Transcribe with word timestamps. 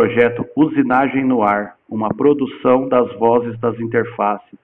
projeto 0.00 0.46
Usinagem 0.56 1.22
no 1.26 1.42
Ar, 1.42 1.76
uma 1.86 2.08
produção 2.08 2.88
das 2.88 3.12
vozes 3.18 3.58
das 3.60 3.78
interfaces. 3.78 4.58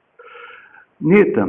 Nita, 0.99 1.47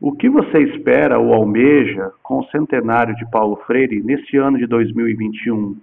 o 0.00 0.10
que 0.10 0.28
você 0.28 0.58
espera 0.64 1.16
ou 1.16 1.32
almeja 1.32 2.10
com 2.24 2.40
o 2.40 2.44
centenário 2.46 3.14
de 3.14 3.30
Paulo 3.30 3.54
Freire 3.68 4.02
neste 4.02 4.36
ano 4.36 4.58
de 4.58 4.66
2021, 4.66 5.76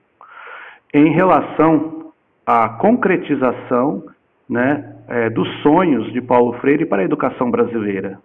em 0.93 1.13
relação 1.13 2.11
à 2.45 2.67
concretização 2.67 4.03
né, 4.49 4.97
é, 5.07 5.29
dos 5.29 5.47
sonhos 5.61 6.11
de 6.11 6.19
Paulo 6.19 6.51
Freire 6.59 6.85
para 6.85 7.01
a 7.01 7.05
educação 7.05 7.49
brasileira? 7.49 8.19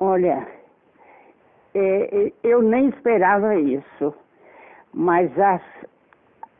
Olha, 0.00 0.48
é, 1.72 2.26
é 2.26 2.32
eu 2.42 2.60
nem 2.60 2.88
esperava 2.88 3.54
isso, 3.54 4.12
mas 4.92 5.30
as, 5.38 5.62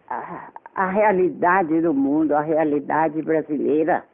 a, 0.08 0.50
a 0.76 0.90
realidade 0.90 1.80
do 1.80 1.94
mundo, 1.94 2.32
a 2.32 2.42
realidade 2.42 3.22
brasileira, 3.22 4.04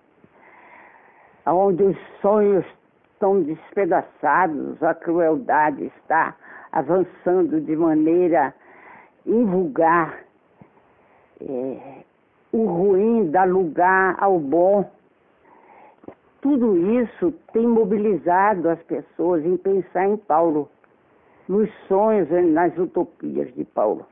onde 1.44 1.82
os 1.82 1.96
sonhos 2.20 2.64
estão 3.12 3.42
despedaçados, 3.42 4.80
a 4.80 4.94
crueldade 4.94 5.90
está 5.98 6.36
avançando 6.70 7.60
de 7.60 7.74
maneira 7.74 8.54
invulgar. 9.26 10.20
É, 11.40 12.04
o 12.52 12.64
ruim 12.64 13.28
dá 13.32 13.42
lugar 13.42 14.14
ao 14.20 14.38
bom. 14.38 14.88
Tudo 16.40 16.76
isso 16.76 17.32
tem 17.52 17.66
mobilizado 17.66 18.68
as 18.68 18.80
pessoas 18.84 19.44
em 19.44 19.56
pensar 19.56 20.06
em 20.06 20.16
Paulo, 20.16 20.68
nos 21.48 21.68
sonhos 21.88 22.28
nas 22.52 22.76
utopias 22.78 23.52
de 23.54 23.64
Paulo. 23.64 24.06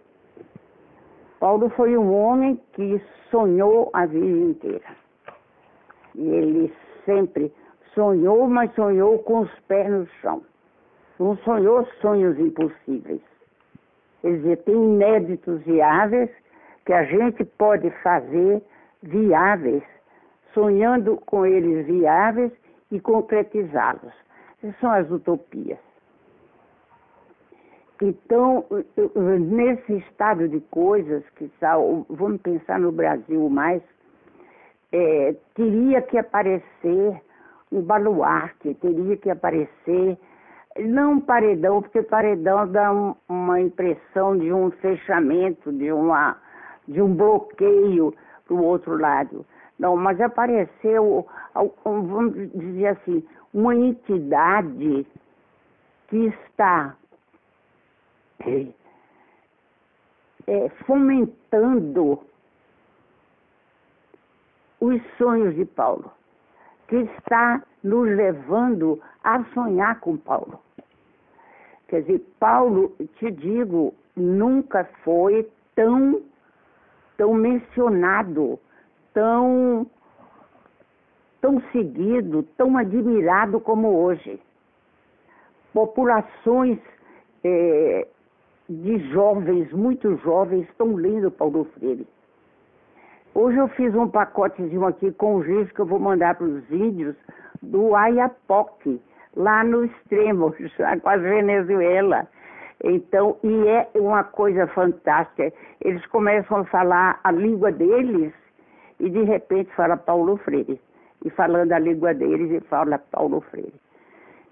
Paulo 1.41 1.69
foi 1.71 1.97
um 1.97 2.15
homem 2.15 2.61
que 2.75 3.03
sonhou 3.31 3.91
a 3.93 4.07
vida 4.07 4.25
inteira. 4.25 4.97
E 6.15 6.29
ele 6.29 6.73
sempre 7.05 7.53
Sonhou, 7.95 8.49
mas 8.49 8.73
sonhou 8.75 9.19
com 9.21 9.41
os 9.41 9.61
pés 9.67 9.91
no 9.91 10.07
chão. 10.21 10.43
Não 11.19 11.37
sonhou 11.39 11.85
sonhos 12.01 12.39
impossíveis. 12.39 13.21
Quer 14.23 14.37
dizer, 14.37 14.57
tem 14.59 14.75
inéditos 14.75 15.61
viáveis 15.63 16.31
que 16.87 16.93
a 16.93 17.03
gente 17.05 17.45
pode 17.45 17.91
fazer 18.03 18.63
viáveis, 19.03 19.83
sonhando 20.55 21.17
com 21.27 21.45
eles 21.45 21.87
viáveis 21.87 22.53
e 22.93 23.01
concretizá-los. 23.01 24.13
Essas 24.63 24.79
são 24.79 24.91
as 24.93 25.11
utopias. 25.11 25.79
Então, 28.03 28.65
nesse 29.43 29.99
estado 29.99 30.49
de 30.49 30.59
coisas 30.71 31.23
que 31.37 31.51
vamos 32.09 32.41
pensar 32.41 32.81
no 32.81 32.91
Brasil 32.91 33.49
mais, 33.51 33.83
é, 34.91 35.37
teria 35.55 36.01
que 36.01 36.17
aparecer 36.17 37.21
um 37.71 37.83
baluarte, 37.83 38.75
teria 38.75 39.17
que 39.19 39.31
aparecer, 39.31 40.19
não 40.79 41.13
um 41.13 41.21
paredão, 41.21 41.83
porque 41.83 42.03
paredão 42.03 42.67
dá 42.67 42.91
um, 42.91 43.15
uma 43.29 43.61
impressão 43.61 44.37
de 44.37 44.51
um 44.51 44.71
fechamento, 44.71 45.71
de, 45.71 45.93
uma, 45.93 46.39
de 46.89 47.03
um 47.03 47.15
bloqueio 47.15 48.15
para 48.47 48.55
o 48.55 48.65
outro 48.65 48.97
lado. 48.99 49.45
Não, 49.79 49.95
mas 49.97 50.21
apareceu, 50.21 51.27
vamos 51.85 52.35
dizer 52.55 52.87
assim, 52.89 53.23
uma 53.53 53.75
entidade 53.75 55.07
que 56.09 56.27
está 56.47 56.97
é, 60.47 60.69
fomentando 60.87 62.21
os 64.81 65.01
sonhos 65.19 65.55
de 65.55 65.65
Paulo 65.65 66.11
que 66.89 66.97
está 66.97 67.63
nos 67.85 68.09
levando 68.09 69.01
a 69.23 69.45
sonhar 69.55 70.01
com 70.01 70.17
Paulo. 70.17 70.61
Quer 71.87 72.03
dizer, 72.03 72.21
Paulo, 72.41 72.95
te 73.19 73.31
digo, 73.31 73.95
nunca 74.17 74.85
foi 75.05 75.49
tão, 75.77 76.21
tão 77.17 77.33
mencionado, 77.35 78.59
tão, 79.15 79.87
tão 81.41 81.61
seguido, 81.71 82.43
tão 82.57 82.77
admirado 82.77 83.61
como 83.61 83.89
hoje. 83.89 84.41
Populações 85.73 86.79
é, 87.45 88.09
de 88.71 88.99
jovens, 89.11 89.73
muito 89.73 90.17
jovens, 90.19 90.69
estão 90.69 90.95
lendo 90.95 91.29
Paulo 91.29 91.65
Freire. 91.75 92.07
Hoje 93.35 93.59
eu 93.59 93.67
fiz 93.69 93.93
um 93.97 94.07
pacotezinho 94.07 94.87
aqui 94.87 95.11
com 95.13 95.37
o 95.37 95.45
giz 95.45 95.71
que 95.73 95.81
eu 95.81 95.87
vou 95.87 95.99
mandar 95.99 96.37
para 96.37 96.47
os 96.47 96.71
índios 96.71 97.17
do 97.61 97.97
Ayapoque, 97.97 99.01
lá 99.35 99.65
no 99.65 99.85
extremo, 99.85 100.55
quase 101.03 101.23
Venezuela. 101.23 102.29
Então, 102.83 103.37
e 103.43 103.67
é 103.67 103.89
uma 103.97 104.23
coisa 104.23 104.69
fantástica. 104.69 105.53
Eles 105.81 106.07
começam 106.07 106.59
a 106.59 106.65
falar 106.65 107.21
a 107.25 107.33
língua 107.33 107.73
deles 107.73 108.33
e 109.01 109.11
de 109.11 109.23
repente 109.25 109.71
fala 109.75 109.97
Paulo 109.97 110.37
Freire. 110.39 110.81
E 111.25 111.31
falando 111.31 111.73
a 111.73 111.79
língua 111.79 112.15
deles, 112.15 112.51
e 112.51 112.61
fala 112.69 112.99
Paulo 112.99 113.41
Freire. 113.51 113.75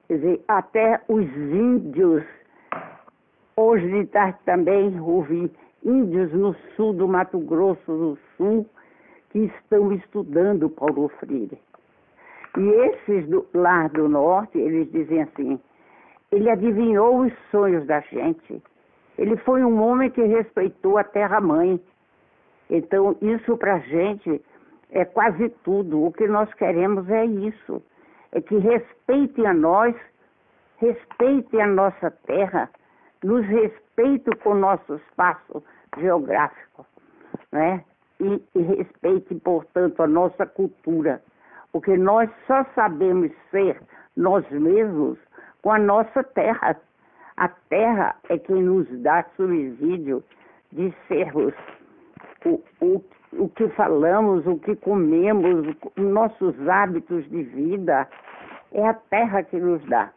Quer 0.08 0.16
dizer, 0.16 0.44
até 0.48 1.00
os 1.08 1.24
índios, 1.24 2.24
hoje 3.58 3.88
de 3.90 4.06
tarde 4.06 4.38
também 4.44 5.00
ouvi 5.00 5.50
índios 5.84 6.32
no 6.32 6.54
sul 6.76 6.92
do 6.92 7.08
Mato 7.08 7.40
Grosso 7.40 7.86
do 7.86 8.18
Sul 8.36 8.64
que 9.30 9.40
estão 9.40 9.92
estudando 9.92 10.70
Paulo 10.70 11.08
Freire. 11.18 11.58
E 12.56 12.60
esses 12.60 13.28
do, 13.28 13.44
lá 13.52 13.88
do 13.88 14.08
norte, 14.08 14.58
eles 14.58 14.90
dizem 14.92 15.22
assim, 15.22 15.60
ele 16.30 16.48
adivinhou 16.48 17.20
os 17.20 17.32
sonhos 17.50 17.84
da 17.86 18.00
gente. 18.00 18.62
Ele 19.18 19.36
foi 19.38 19.64
um 19.64 19.82
homem 19.82 20.10
que 20.10 20.22
respeitou 20.22 20.96
a 20.96 21.04
terra-mãe. 21.04 21.80
Então, 22.70 23.16
isso 23.20 23.56
para 23.56 23.74
a 23.74 23.78
gente 23.80 24.40
é 24.90 25.04
quase 25.04 25.48
tudo. 25.64 26.04
O 26.04 26.12
que 26.12 26.28
nós 26.28 26.52
queremos 26.54 27.08
é 27.10 27.26
isso. 27.26 27.82
É 28.30 28.40
que 28.40 28.56
respeitem 28.58 29.46
a 29.46 29.54
nós, 29.54 29.96
respeitem 30.76 31.60
a 31.60 31.66
nossa 31.66 32.10
terra, 32.10 32.70
nos 33.22 33.44
respeitem 33.46 34.34
com 34.42 34.50
o 34.50 34.58
nosso 34.58 34.94
espaço 34.94 35.62
geográfico, 35.98 36.86
né? 37.52 37.84
E, 38.20 38.42
e 38.54 38.62
respeite, 38.62 39.34
portanto, 39.36 40.02
a 40.02 40.06
nossa 40.06 40.44
cultura, 40.44 41.22
porque 41.72 41.96
nós 41.96 42.28
só 42.46 42.64
sabemos 42.74 43.30
ser 43.50 43.80
nós 44.16 44.48
mesmos 44.50 45.18
com 45.62 45.70
a 45.70 45.78
nossa 45.78 46.24
terra. 46.24 46.76
A 47.36 47.48
terra 47.48 48.16
é 48.28 48.38
quem 48.38 48.62
nos 48.62 48.88
dá 49.02 49.24
subsídio 49.36 50.24
de 50.72 50.92
sermos 51.06 51.54
o, 52.44 52.62
o, 52.80 53.04
o 53.32 53.48
que 53.50 53.68
falamos, 53.70 54.46
o 54.46 54.58
que 54.58 54.74
comemos, 54.76 55.76
nossos 55.96 56.54
hábitos 56.68 57.28
de 57.30 57.42
vida. 57.44 58.08
É 58.72 58.86
a 58.86 58.94
terra 58.94 59.42
que 59.42 59.58
nos 59.58 59.82
dá. 59.86 60.10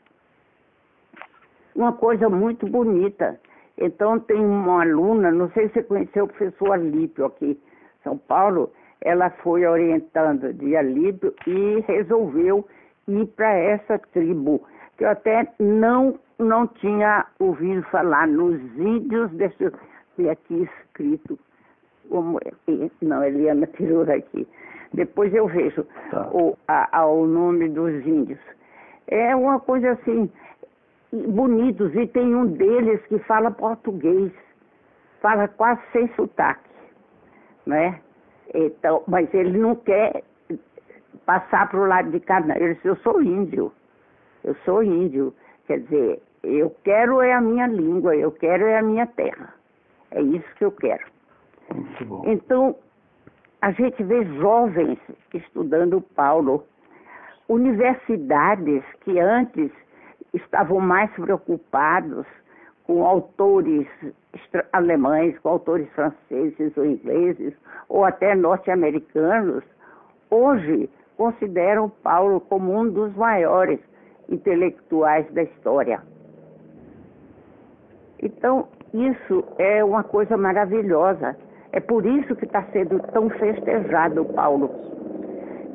Uma 1.76 1.94
coisa 1.94 2.30
muito 2.30 2.68
bonita 2.68 3.40
então 3.82 4.20
tem 4.20 4.40
uma 4.40 4.84
aluna, 4.84 5.32
não 5.32 5.50
sei 5.52 5.68
se 5.68 5.74
você 5.74 5.84
conheceu 5.84 6.26
o 6.26 6.28
professor 6.28 6.74
Alípio 6.74 7.26
aqui 7.26 7.52
em 7.52 8.04
São 8.04 8.18
Paulo, 8.18 8.72
ela 9.02 9.32
foi 9.42 9.66
orientando 9.66 10.54
de 10.54 10.76
Alípio 10.76 11.34
e 11.48 11.84
resolveu 11.88 12.68
ir 13.08 13.26
para 13.36 13.52
essa 13.52 13.98
tribo, 14.14 14.62
que 14.98 15.04
eu 15.04 15.10
até 15.10 15.52
não, 15.60 16.20
não 16.38 16.68
tinha 16.68 17.26
ouvido 17.40 17.82
falar, 17.90 18.28
nos 18.28 18.62
índios, 18.78 19.32
deixa 19.32 19.64
eu 19.64 19.72
ver 20.16 20.30
aqui 20.30 20.70
escrito, 20.86 21.40
como 22.08 22.38
é, 22.46 22.52
não, 23.02 23.24
Eliana 23.24 23.66
tirou 23.68 24.06
daqui. 24.06 24.48
Depois 24.94 25.34
eu 25.34 25.48
vejo 25.48 25.86
tá. 26.12 26.30
o, 26.34 26.56
a, 26.68 27.00
a, 27.00 27.06
o 27.08 27.26
nome 27.26 27.70
dos 27.70 28.06
índios. 28.06 28.40
É 29.08 29.36
uma 29.36 29.60
coisa 29.60 29.92
assim, 29.92 30.30
bonitos, 31.12 31.94
e 31.96 32.08
tem 32.08 32.36
um 32.36 32.46
deles 32.48 33.02
que 33.08 33.20
fala 33.20 33.52
português, 33.52 34.32
fala 35.22 35.48
quase 35.48 35.82
sem 35.92 36.08
sotaque, 36.16 36.70
né? 37.66 38.00
Então, 38.54 39.04
mas 39.08 39.34
ele 39.34 39.58
não 39.58 39.76
quer 39.76 40.24
passar 41.26 41.70
para 41.70 41.80
o 41.80 41.86
lado 41.86 42.12
de 42.12 42.20
cá, 42.20 42.40
não. 42.40 42.56
Ele 42.56 42.76
disse, 42.76 42.88
eu 42.88 42.96
sou 42.98 43.22
índio, 43.22 43.72
eu 44.44 44.56
sou 44.66 44.84
índio, 44.84 45.34
quer 45.68 45.80
dizer, 45.80 46.22
eu 46.44 46.76
quero 46.84 47.22
é 47.22 47.34
a 47.34 47.42
minha 47.42 47.68
língua, 47.68 48.16
eu 48.16 48.32
quero 48.32 48.66
é 48.66 48.80
a 48.80 48.82
minha 48.82 49.06
terra, 49.06 49.54
é 50.12 50.22
isso 50.22 50.56
que 50.56 50.66
eu 50.66 50.72
quero. 50.72 51.06
Então, 52.26 52.76
a 53.62 53.72
gente 53.72 54.04
vê 54.04 54.26
jovens 54.38 54.98
estudando 55.34 56.02
Paulo, 56.02 56.66
universidades 57.48 58.84
que 59.02 59.20
antes 59.20 59.72
estavam 60.34 60.80
mais 60.80 61.12
preocupados 61.12 62.26
com 62.84 63.06
autores 63.06 63.88
alemães, 64.74 65.38
com 65.40 65.50
autores 65.50 65.90
franceses 65.94 66.76
ou 66.78 66.86
ingleses, 66.86 67.54
ou 67.88 68.04
até 68.04 68.36
norte-americanos, 68.36 69.64
hoje 70.30 70.90
consideram 71.18 71.90
Paulo 72.02 72.42
como 72.42 72.74
um 72.74 72.90
dos 72.90 73.16
maiores 73.16 73.80
intelectuais 74.30 75.32
da 75.34 75.44
história. 75.44 76.02
Então, 78.22 78.68
isso 78.94 79.44
é 79.58 79.84
uma 79.84 80.04
coisa 80.04 80.38
maravilhosa. 80.38 81.36
É 81.72 81.80
por 81.80 82.06
isso 82.06 82.36
que 82.36 82.46
está 82.46 82.64
sendo 82.72 83.00
tão 83.12 83.30
festejado 83.30 84.26
Paulo. 84.26 84.70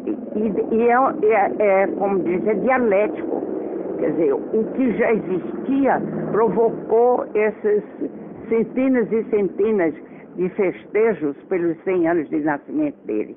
E, 0.04 0.74
e, 0.74 0.88
é, 0.88 0.94
é, 1.32 1.82
é, 1.82 1.86
como 1.88 2.18
diz, 2.20 2.46
é 2.46 2.54
dialético. 2.54 3.42
Quer 3.98 4.10
dizer, 4.10 4.34
o 4.34 4.72
que 4.74 4.92
já 4.98 5.12
existia 5.12 6.00
provocou 6.30 7.26
essas 7.34 7.82
centenas 8.48 9.10
e 9.10 9.24
centenas 9.30 9.94
de 10.36 10.48
festejos 10.50 11.36
pelos 11.48 11.76
100 11.84 12.08
anos 12.08 12.28
de 12.28 12.40
nascimento 12.40 12.96
dele. 13.06 13.36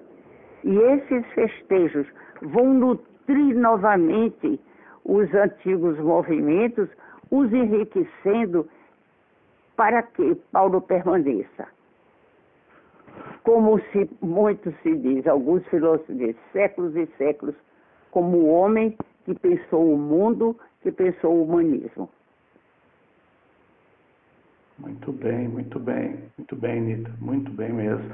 E 0.64 0.78
esses 0.78 1.26
festejos 1.34 2.06
vão 2.42 2.74
nutrir 2.74 3.56
novamente 3.56 4.60
os 5.06 5.34
antigos 5.34 5.98
movimentos, 6.00 6.90
os 7.32 7.52
enriquecendo 7.54 8.68
para 9.78 10.04
que 10.04 10.36
Paulo 10.52 10.82
permaneça. 10.82 11.68
Como 13.44 13.80
se 13.92 14.10
muito 14.22 14.74
se 14.84 14.96
diz, 14.98 15.26
alguns 15.26 15.66
filósofos 15.68 16.18
dizem, 16.18 16.36
séculos 16.52 16.96
e 16.96 17.08
séculos, 17.18 17.56
como 18.12 18.48
homem 18.48 18.96
que 19.30 19.36
pensou 19.40 19.94
o 19.94 19.98
mundo, 19.98 20.58
que 20.82 20.92
pensou 20.92 21.36
o 21.36 21.44
humanismo. 21.44 22.10
Muito 24.80 25.12
bem, 25.12 25.48
muito 25.48 25.80
bem, 25.80 26.18
muito 26.38 26.56
bem, 26.56 26.82
Nita, 26.82 27.12
muito 27.22 27.52
bem 27.52 27.72
mesmo. 27.72 28.12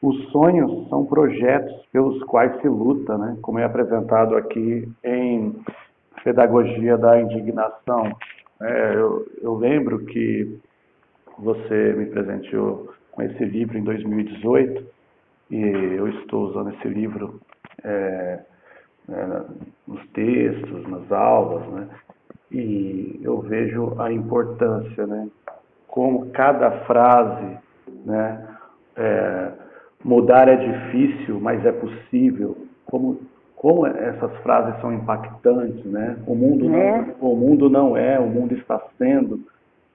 Os 0.00 0.30
sonhos 0.30 0.88
são 0.88 1.04
projetos 1.04 1.84
pelos 1.92 2.22
quais 2.24 2.58
se 2.60 2.68
luta, 2.68 3.18
né? 3.18 3.36
como 3.42 3.58
é 3.58 3.64
apresentado 3.64 4.36
aqui 4.36 4.90
em 5.04 5.60
Pedagogia 6.24 6.96
da 6.96 7.20
Indignação. 7.20 8.16
É, 8.62 8.94
eu, 8.94 9.26
eu 9.42 9.54
lembro 9.56 10.06
que 10.06 10.58
você 11.38 11.92
me 11.92 12.06
presenteou 12.06 12.94
com 13.10 13.22
esse 13.22 13.44
livro 13.44 13.76
em 13.76 13.82
2018 13.82 14.86
e 15.50 15.60
eu 15.60 16.08
estou 16.08 16.48
usando 16.48 16.70
esse 16.70 16.88
livro 16.88 17.40
é, 17.84 18.40
é, 19.08 19.42
nos 19.86 20.06
textos, 20.10 20.88
nas 20.88 21.10
aulas, 21.12 21.66
né? 21.68 21.88
E 22.50 23.20
eu 23.22 23.40
vejo 23.40 23.94
a 23.98 24.12
importância, 24.12 25.06
né? 25.06 25.28
Como 25.88 26.26
cada 26.30 26.70
frase, 26.84 27.58
né? 28.04 28.46
É, 28.96 29.52
mudar 30.04 30.48
é 30.48 30.56
difícil, 30.56 31.40
mas 31.40 31.64
é 31.64 31.72
possível. 31.72 32.56
Como 32.84 33.20
como 33.56 33.86
essas 33.86 34.30
frases 34.42 34.78
são 34.80 34.92
impactantes, 34.92 35.84
né? 35.86 36.18
O 36.26 36.34
mundo 36.34 36.68
não, 36.68 36.78
é. 36.78 37.14
o 37.20 37.34
mundo 37.34 37.70
não 37.70 37.96
é, 37.96 38.20
o 38.20 38.26
mundo 38.26 38.54
está 38.54 38.80
sendo. 38.98 39.40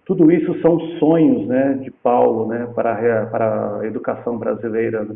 Tudo 0.04 0.32
isso 0.32 0.60
são 0.62 0.80
sonhos, 0.98 1.48
né, 1.48 1.76
de 1.76 1.92
Paulo, 1.92 2.48
né, 2.48 2.68
para 2.74 2.94
a, 2.94 3.26
para 3.28 3.78
a 3.80 3.86
educação 3.86 4.38
brasileira. 4.38 5.06
Né? 5.06 5.16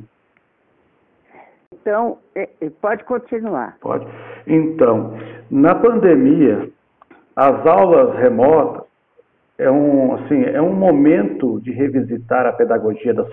Então, 1.85 2.17
é, 2.33 2.49
é, 2.61 2.69
pode 2.81 3.03
continuar. 3.03 3.77
Pode. 3.79 4.07
Então, 4.47 5.13
na 5.51 5.75
pandemia, 5.75 6.67
as 7.35 7.63
aulas 7.67 8.17
remotas 8.17 8.87
é 9.59 9.69
um, 9.69 10.15
assim, 10.15 10.43
é 10.45 10.59
um 10.59 10.73
momento 10.73 11.61
de 11.61 11.71
revisitar 11.71 12.47
a 12.47 12.53
pedagogia 12.53 13.13
da 13.13 13.23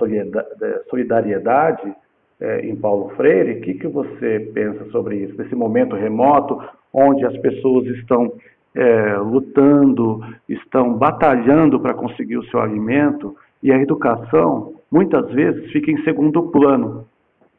solidariedade 0.90 1.94
é, 2.38 2.60
em 2.66 2.76
Paulo 2.76 3.08
Freire. 3.16 3.58
O 3.58 3.62
que, 3.62 3.72
que 3.72 3.88
você 3.88 4.50
pensa 4.52 4.84
sobre 4.90 5.16
isso? 5.16 5.34
Desse 5.38 5.55
momento 5.55 5.96
remoto, 5.96 6.62
onde 6.93 7.25
as 7.25 7.37
pessoas 7.38 7.87
estão 7.87 8.34
é, 8.75 9.16
lutando, 9.16 10.20
estão 10.46 10.93
batalhando 10.93 11.81
para 11.81 11.94
conseguir 11.94 12.37
o 12.37 12.44
seu 12.50 12.60
alimento, 12.60 13.34
e 13.62 13.72
a 13.72 13.78
educação, 13.78 14.75
muitas 14.90 15.31
vezes, 15.32 15.72
fica 15.72 15.90
em 15.90 16.05
segundo 16.05 16.43
plano. 16.50 17.06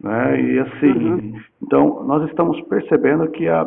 Né? 0.04 0.42
E 0.42 0.60
assim, 0.60 0.92
uhum. 0.92 1.42
então 1.64 2.04
nós 2.04 2.30
estamos 2.30 2.60
percebendo 2.68 3.28
que 3.30 3.48
a, 3.48 3.66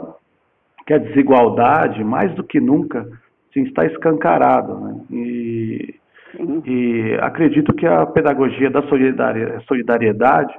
que 0.86 0.92
a 0.92 0.98
desigualdade, 0.98 2.04
mais 2.04 2.32
do 2.34 2.44
que 2.44 2.60
nunca, 2.60 3.08
sim, 3.52 3.62
está 3.62 3.86
escancarada. 3.86 4.74
Né? 4.74 5.00
E, 5.10 5.94
uhum. 6.38 6.62
e 6.66 7.18
acredito 7.22 7.72
que 7.72 7.86
a 7.86 8.04
pedagogia 8.04 8.70
da 8.70 8.82
solidariedade 8.82 10.54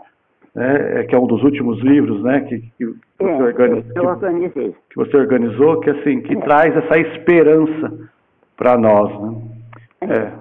né, 0.57 1.01
é, 1.01 1.03
que 1.03 1.13
é 1.13 1.19
um 1.19 1.27
dos 1.27 1.44
últimos 1.44 1.80
livros, 1.81 2.23
né, 2.23 2.41
que, 2.41 2.59
que 2.80 2.85
você, 2.85 3.23
é, 3.23 3.44
organiz, 4.01 4.53
que, 4.53 4.75
que, 4.89 4.95
você 4.95 5.15
organizou, 5.15 5.80
que 5.81 5.91
assim, 5.91 6.19
que 6.21 6.33
é. 6.33 6.39
traz 6.41 6.75
essa 6.75 6.97
esperança 7.00 8.09
para 8.57 8.75
nós, 8.75 9.21
né? 9.21 9.41
É. 10.01 10.13
é. 10.13 10.33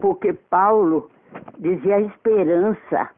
Porque 0.00 0.32
Paulo 0.50 1.08
dizia 1.56 1.96
a 1.96 2.00
esperança, 2.00 3.10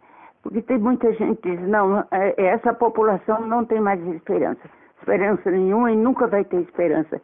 porque 0.44 0.61
tem 0.61 0.79
muita 0.79 1.11
gente 1.14 1.41
que 1.41 1.56
diz, 1.56 1.69
não, 1.69 2.00
é, 2.11 2.35
essa 2.37 2.75
população 2.75 3.46
não 3.46 3.64
tem 3.64 3.81
mais 3.81 3.99
esperança, 4.08 4.61
esperança 4.99 5.50
nenhuma 5.50 5.91
e 5.91 5.96
nunca 5.96 6.26
vai 6.26 6.44
ter 6.44 6.58
esperança. 6.58 7.20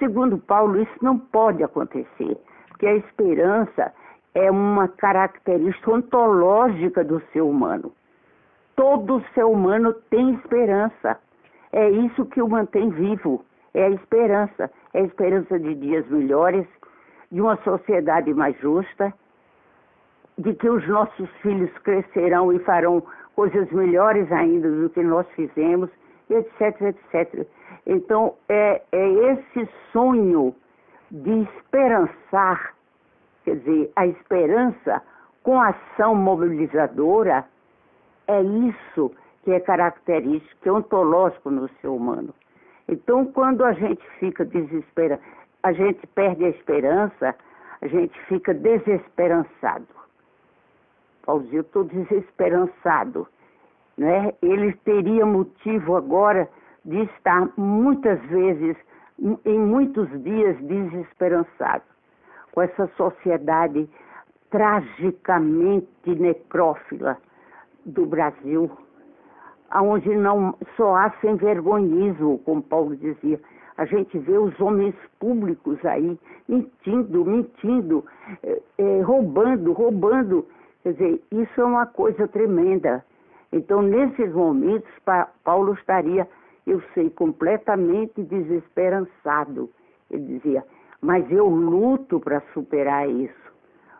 Segundo 0.00 0.36
Paulo, 0.36 0.82
isso 0.82 0.98
não 1.00 1.16
pode 1.16 1.62
acontecer, 1.62 2.36
porque 2.68 2.86
a 2.88 2.96
esperança 2.96 3.94
é 4.34 4.50
uma 4.50 4.88
característica 4.88 5.92
ontológica 5.92 7.04
do 7.04 7.20
ser 7.32 7.40
humano. 7.40 7.92
Todo 8.74 9.24
ser 9.32 9.44
humano 9.44 9.94
tem 10.10 10.34
esperança. 10.34 11.18
É 11.72 11.88
isso 11.88 12.26
que 12.26 12.42
o 12.42 12.48
mantém 12.48 12.90
vivo. 12.90 13.44
É 13.72 13.84
a 13.84 13.90
esperança. 13.90 14.70
É 14.92 15.00
a 15.00 15.04
esperança 15.04 15.58
de 15.58 15.74
dias 15.76 16.06
melhores, 16.10 16.66
de 17.32 17.40
uma 17.40 17.56
sociedade 17.62 18.34
mais 18.34 18.58
justa, 18.60 19.14
de 20.38 20.54
que 20.54 20.68
os 20.68 20.86
nossos 20.88 21.28
filhos 21.42 21.70
crescerão 21.78 22.52
e 22.52 22.58
farão 22.60 23.02
coisas 23.34 23.70
melhores 23.70 24.30
ainda 24.32 24.70
do 24.70 24.90
que 24.90 25.02
nós 25.02 25.26
fizemos, 25.32 25.90
etc, 26.28 26.80
etc. 26.82 27.46
Então, 27.86 28.34
é, 28.48 28.82
é 28.92 29.08
esse 29.32 29.68
sonho 29.92 30.54
de 31.10 31.42
esperançar, 31.42 32.74
quer 33.44 33.56
dizer, 33.56 33.92
a 33.94 34.06
esperança 34.06 35.02
com 35.42 35.60
ação 35.60 36.14
mobilizadora 36.14 37.44
é 38.26 38.42
isso 38.42 39.12
que 39.44 39.52
é 39.52 39.60
característico, 39.60 40.60
que 40.60 40.68
é 40.68 40.72
ontológico 40.72 41.50
no 41.50 41.68
ser 41.80 41.86
humano. 41.86 42.34
Então, 42.88 43.24
quando 43.26 43.64
a 43.64 43.72
gente 43.72 44.02
fica 44.18 44.44
desesperado, 44.44 45.22
a 45.62 45.72
gente 45.72 46.06
perde 46.08 46.44
a 46.44 46.48
esperança, 46.48 47.34
a 47.80 47.86
gente 47.86 48.18
fica 48.26 48.52
desesperançado. 48.52 49.86
Paulo 51.26 51.42
dizia, 51.42 51.58
eu 51.58 51.62
estou 51.62 51.84
desesperançado. 51.84 53.28
Né? 53.98 54.32
Ele 54.40 54.72
teria 54.84 55.26
motivo 55.26 55.96
agora 55.96 56.48
de 56.84 57.02
estar 57.02 57.50
muitas 57.56 58.20
vezes, 58.26 58.76
em 59.44 59.58
muitos 59.58 60.08
dias, 60.22 60.56
desesperançado. 60.62 61.84
Com 62.52 62.62
essa 62.62 62.86
sociedade 62.96 63.88
tragicamente 64.50 65.86
necrófila, 66.06 67.18
do 67.86 68.04
Brasil, 68.04 68.70
onde 69.72 70.14
não 70.16 70.54
só 70.76 70.96
há 70.96 71.10
sem 71.20 71.36
vergonhismo, 71.36 72.38
como 72.40 72.62
Paulo 72.62 72.96
dizia. 72.96 73.40
A 73.78 73.84
gente 73.84 74.18
vê 74.18 74.36
os 74.36 74.58
homens 74.60 74.94
públicos 75.20 75.78
aí 75.84 76.18
mentindo, 76.48 77.24
mentindo, 77.24 78.04
é, 78.42 78.60
é, 78.78 79.00
roubando, 79.02 79.72
roubando. 79.72 80.46
Quer 80.86 80.92
dizer, 80.92 81.22
isso 81.32 81.60
é 81.60 81.64
uma 81.64 81.84
coisa 81.84 82.28
tremenda. 82.28 83.04
Então, 83.52 83.82
nesses 83.82 84.32
momentos, 84.32 84.88
Paulo 85.42 85.74
estaria, 85.74 86.28
eu 86.64 86.80
sei, 86.94 87.10
completamente 87.10 88.22
desesperançado. 88.22 89.68
Ele 90.08 90.38
dizia, 90.38 90.64
mas 91.00 91.28
eu 91.28 91.48
luto 91.48 92.20
para 92.20 92.40
superar 92.54 93.10
isso, 93.10 93.52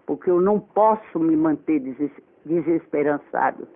porque 0.07 0.31
eu 0.31 0.40
não 0.40 0.61
posso 0.61 1.19
me 1.19 1.35
manter 1.35 1.83
desesperançado, 2.45 3.66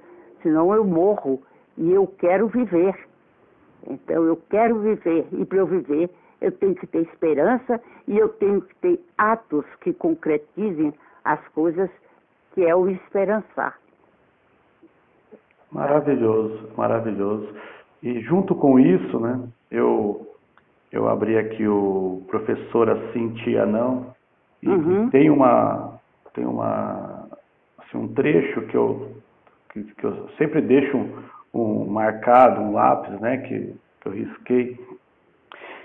senão 0.40 0.72
eu 0.72 0.84
morro 0.84 1.42
e 1.76 1.90
eu 1.90 2.06
quero 2.06 2.46
viver. 2.46 2.94
Então 3.88 4.22
eu 4.22 4.36
quero 4.48 4.78
viver 4.78 5.26
e 5.32 5.44
para 5.44 5.58
eu 5.58 5.66
viver 5.66 6.10
eu 6.40 6.52
tenho 6.52 6.76
que 6.76 6.86
ter 6.86 7.00
esperança 7.00 7.82
e 8.06 8.16
eu 8.16 8.28
tenho 8.28 8.62
que 8.62 8.74
ter 8.76 9.00
atos 9.18 9.66
que 9.80 9.92
concretizem 9.92 10.94
as 11.24 11.40
coisas 11.48 11.90
que 12.52 12.64
é 12.64 12.74
o 12.74 12.88
esperançar. 12.88 13.78
Maravilhoso, 15.70 16.70
maravilhoso. 16.76 17.48
E 18.02 18.20
junto 18.20 18.54
com 18.54 18.78
isso, 18.78 19.20
né, 19.20 19.40
eu, 19.70 20.26
eu 20.90 21.08
abri 21.08 21.36
aqui 21.36 21.66
o 21.66 22.22
professora 22.28 23.12
Cintia 23.12 23.66
Não, 23.66 24.14
E, 24.62 24.68
uhum. 24.68 25.10
tem 25.10 25.30
uma 25.30 25.98
tem 26.34 26.46
uma 26.46 27.28
assim, 27.78 27.98
um 27.98 28.08
trecho 28.08 28.62
que 28.62 28.76
eu 28.76 29.12
que, 29.72 29.82
que 29.84 30.04
eu 30.04 30.28
sempre 30.36 30.60
deixo 30.60 30.96
um, 30.96 31.22
um, 31.54 31.86
marcado, 31.86 32.60
um 32.60 32.72
lápis, 32.72 33.20
né, 33.20 33.38
que, 33.38 33.74
que 34.00 34.06
eu 34.08 34.12
risquei, 34.12 34.78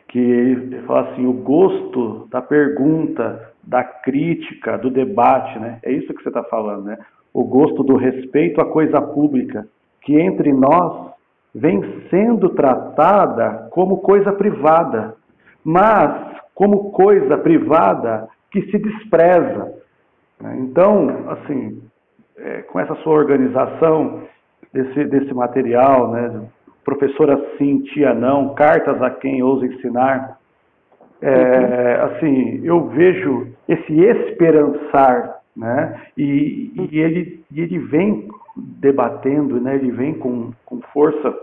que 0.07 0.19
ele 0.19 0.81
fala 0.83 1.11
assim, 1.11 1.25
o 1.25 1.33
gosto 1.33 2.27
da 2.31 2.41
pergunta, 2.41 3.53
da 3.65 3.83
crítica, 3.83 4.77
do 4.77 4.89
debate, 4.89 5.57
né? 5.59 5.79
É 5.83 5.91
isso 5.91 6.13
que 6.13 6.21
você 6.21 6.29
está 6.29 6.43
falando, 6.43 6.85
né? 6.85 6.97
O 7.33 7.43
gosto 7.43 7.83
do 7.83 7.95
respeito 7.95 8.61
à 8.61 8.65
coisa 8.65 9.01
pública, 9.01 9.67
que 10.01 10.19
entre 10.19 10.53
nós 10.53 11.11
vem 11.53 11.81
sendo 12.09 12.49
tratada 12.49 13.67
como 13.71 13.97
coisa 13.97 14.31
privada, 14.33 15.15
mas 15.63 16.35
como 16.53 16.91
coisa 16.91 17.37
privada 17.37 18.27
que 18.51 18.61
se 18.71 18.77
despreza. 18.77 19.73
Né? 20.39 20.57
Então, 20.59 21.29
assim, 21.29 21.81
é, 22.37 22.61
com 22.63 22.79
essa 22.79 22.95
sua 22.95 23.13
organização 23.13 24.23
desse, 24.71 25.05
desse 25.05 25.33
material, 25.33 26.11
né, 26.11 26.41
professora 26.83 27.37
sim, 27.57 27.81
tia 27.83 28.13
não, 28.13 28.53
cartas 28.53 29.01
a 29.01 29.09
quem 29.09 29.41
ousa 29.41 29.65
ensinar, 29.65 30.37
é, 31.21 31.99
assim, 32.03 32.61
eu 32.63 32.87
vejo 32.89 33.47
esse 33.67 33.99
esperançar, 33.99 35.39
né, 35.55 36.01
e, 36.17 36.71
e, 36.91 36.99
ele, 36.99 37.43
e 37.51 37.61
ele 37.61 37.79
vem 37.79 38.27
debatendo, 38.55 39.59
né, 39.59 39.75
ele 39.75 39.91
vem 39.91 40.13
com, 40.13 40.51
com 40.65 40.81
força 40.93 41.33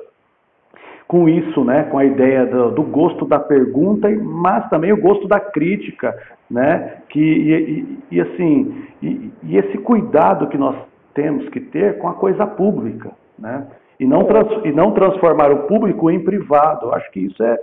com 1.09 1.29
isso, 1.29 1.63
né, 1.63 1.85
com 1.85 1.99
a 1.99 2.05
ideia 2.07 2.47
do, 2.47 2.71
do, 2.71 2.83
gosto 2.83 3.27
da 3.27 3.39
pergunta, 3.39 4.09
mas 4.11 4.69
também 4.71 4.93
o 4.93 5.01
gosto 5.01 5.29
da 5.29 5.39
crítica, 5.39 6.17
né, 6.51 7.03
que, 7.11 7.21
e, 7.21 7.53
e, 7.53 7.99
e 8.13 8.21
assim, 8.21 8.85
e, 9.03 9.31
e, 9.43 9.57
esse 9.59 9.77
cuidado 9.79 10.49
que 10.49 10.57
nós 10.57 10.75
temos 11.13 11.47
que 11.51 11.61
ter 11.61 11.99
com 11.99 12.09
a 12.09 12.15
coisa 12.15 12.47
pública, 12.47 13.11
né, 13.39 13.67
e 14.01 14.07
não, 14.07 14.25
trans, 14.25 14.65
e 14.65 14.73
não 14.73 14.93
transformar 14.93 15.51
o 15.51 15.65
público 15.65 16.11
em 16.11 16.25
privado, 16.25 16.87
eu 16.87 16.95
acho 16.95 17.11
que 17.11 17.21
isso 17.21 17.43
é, 17.43 17.59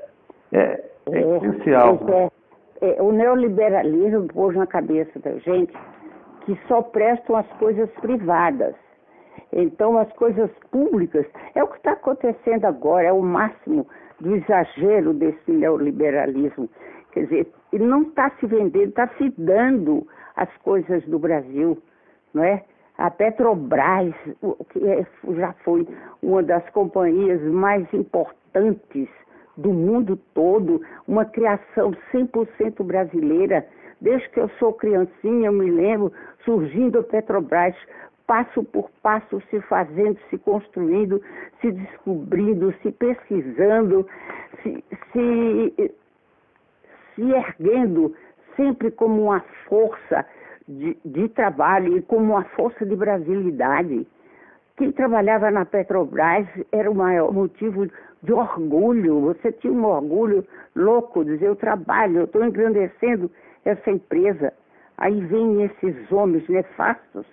é, 0.54 0.84
é, 1.13 1.22
é 1.22 1.38
essencial. 1.38 2.00
É, 2.10 2.30
é, 2.82 3.01
o 3.01 3.12
neoliberalismo 3.12 4.28
pôs 4.28 4.56
na 4.56 4.68
cabeça 4.68 5.20
da 5.20 5.38
gente 5.39 5.74
que 6.46 6.58
só 6.68 6.82
prestam 6.82 7.36
as 7.36 7.48
coisas 7.60 7.89
privadas, 8.01 8.75
então, 9.51 9.98
as 9.98 10.12
coisas 10.13 10.50
públicas 10.72 11.25
é 11.56 11.63
o 11.63 11.68
que 11.68 11.78
está 11.78 11.94
acontecendo 11.94 12.66
agora, 12.66 13.08
é 13.08 13.12
o 13.12 13.22
máximo 13.22 13.88
do 14.20 14.36
exagero 14.36 15.13
desse 15.13 15.51
neoliberalismo. 15.51 16.70
Quer 17.12 17.24
dizer, 17.24 17.48
ele 17.74 17.86
não 17.86 18.04
está 18.04 18.30
se 18.39 18.46
vendendo, 18.46 18.89
está 18.89 19.08
se 19.18 19.34
dando 19.38 20.06
as 20.36 20.50
coisas 20.58 21.04
do 21.06 21.18
Brasil, 21.18 21.78
não 22.34 22.44
é? 22.44 22.63
A 22.98 23.10
Petrobras, 23.10 24.13
que 24.70 24.86
é, 24.86 25.06
já 25.36 25.54
foi 25.63 25.88
uma 26.22 26.44
das 26.44 26.68
companhias 26.72 27.42
mais 27.42 27.92
importantes 27.94 29.10
do 29.60 29.74
mundo 29.74 30.18
todo, 30.34 30.82
uma 31.08 31.25
criação 31.25 31.92
100% 32.13 32.84
brasileira. 32.84 33.66
Desde 34.01 34.30
que 34.30 34.39
eu 34.39 34.50
sou 34.60 34.74
criancinha, 34.74 35.48
eu 35.48 35.54
me 35.54 35.70
lembro 35.70 36.12
surgindo 36.46 37.00
a 37.00 37.04
Petrobras 37.04 37.75
passo 38.25 38.63
por 38.63 38.92
passo 39.01 39.42
se 39.50 39.60
fazendo, 39.62 40.18
se 40.30 40.38
construindo, 40.38 41.20
se 41.60 41.72
descobrindo, 41.72 42.72
se 42.84 42.92
pesquisando, 42.92 44.08
se, 44.62 44.84
se, 45.12 45.92
se 47.16 47.22
erguendo 47.24 48.16
sempre 48.56 48.92
como 48.92 49.24
uma 49.24 49.39
força 49.68 50.24
de, 50.68 50.96
de, 51.04 51.28
trabalho 51.30 51.98
e 51.98 52.04
como 52.04 52.34
uma 52.34 52.44
força 52.44 52.86
de 52.86 52.96
brasilidade. 52.96 54.06
Quem 54.78 54.92
trabalhava 54.92 55.50
na 55.50 55.66
Petrobras 55.66 56.48
era 56.72 56.89
o 56.89 56.96
maior 56.96 57.34
motivo 57.34 57.88
de 58.24 58.34
orgulho. 58.34 59.22
Você 59.22 59.52
tinha 59.52 59.74
um 59.74 59.86
orgulho 59.86 60.46
louco, 60.76 61.24
dizer, 61.24 61.48
eu 61.48 61.56
trabalho, 61.56 62.20
eu 62.20 62.26
estou 62.26 62.44
engrandecendo 62.44 63.30
essa 63.66 63.90
empresa. 63.90 64.54
Aí 64.98 65.20
vêm 65.26 65.64
esses 65.64 66.12
homens 66.12 66.48
nefastos 66.50 67.26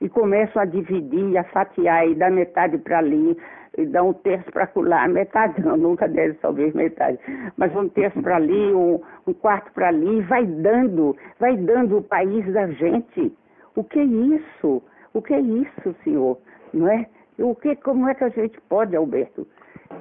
e 0.00 0.08
começam 0.08 0.62
a 0.62 0.64
dividir, 0.64 1.36
a 1.36 1.44
fatiar 1.44 2.06
e 2.08 2.14
dar 2.14 2.30
metade 2.30 2.78
para 2.78 2.98
ali, 2.98 3.36
e 3.76 3.86
dar 3.86 4.02
um 4.02 4.12
terço 4.12 4.50
para 4.50 4.68
lá, 4.76 5.06
metade 5.08 5.60
não, 5.62 5.76
nunca 5.78 6.08
deve 6.08 6.34
talvez 6.34 6.74
metade, 6.74 7.18
mas 7.56 7.74
um 7.76 7.88
terço 7.88 8.20
para 8.22 8.36
ali, 8.36 8.74
um, 8.74 9.00
um 9.26 9.32
quarto 9.32 9.72
para 9.72 9.88
ali, 9.88 10.18
e 10.18 10.22
vai 10.22 10.44
dando, 10.44 11.16
vai 11.38 11.56
dando 11.56 11.98
o 11.98 12.02
país 12.02 12.44
da 12.52 12.66
gente. 12.68 13.32
O 13.76 13.84
que 13.84 14.00
é 14.00 14.04
isso? 14.04 14.82
O 15.14 15.22
que 15.22 15.34
é 15.34 15.40
isso, 15.40 15.94
senhor? 16.02 16.38
Não 16.72 16.88
é? 16.88 17.06
O 17.38 17.54
que, 17.54 17.76
como 17.76 18.08
é 18.08 18.14
que 18.14 18.24
a 18.24 18.28
gente 18.28 18.60
pode, 18.62 18.96
Alberto, 18.96 19.46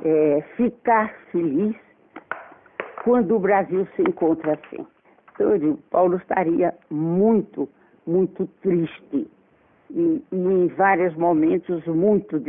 é, 0.04 0.42
ficar 0.56 1.14
feliz 1.32 1.76
quando 3.04 3.36
o 3.36 3.40
Brasil 3.40 3.88
se 3.96 4.02
encontra 4.02 4.54
assim? 4.54 4.86
Então, 5.34 5.52
eu 5.52 5.58
digo, 5.60 5.78
Paulo 5.92 6.18
estaria 6.18 6.74
muito, 6.90 7.70
muito 8.06 8.48
triste 8.62 9.30
e, 9.92 10.24
e 10.32 10.36
em 10.36 10.68
vários 10.70 11.16
momentos 11.16 11.86
muito 11.86 12.42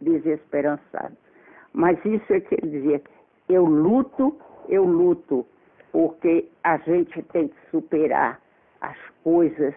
desesperançado. 0.00 1.16
Mas 1.72 1.98
isso 2.04 2.32
é 2.32 2.40
que 2.40 2.54
ele 2.54 2.70
dizia, 2.70 3.02
eu 3.48 3.64
luto, 3.64 4.36
eu 4.68 4.84
luto, 4.84 5.46
porque 5.92 6.48
a 6.62 6.76
gente 6.78 7.22
tem 7.24 7.48
que 7.48 7.70
superar 7.70 8.40
as 8.80 8.96
coisas 9.24 9.74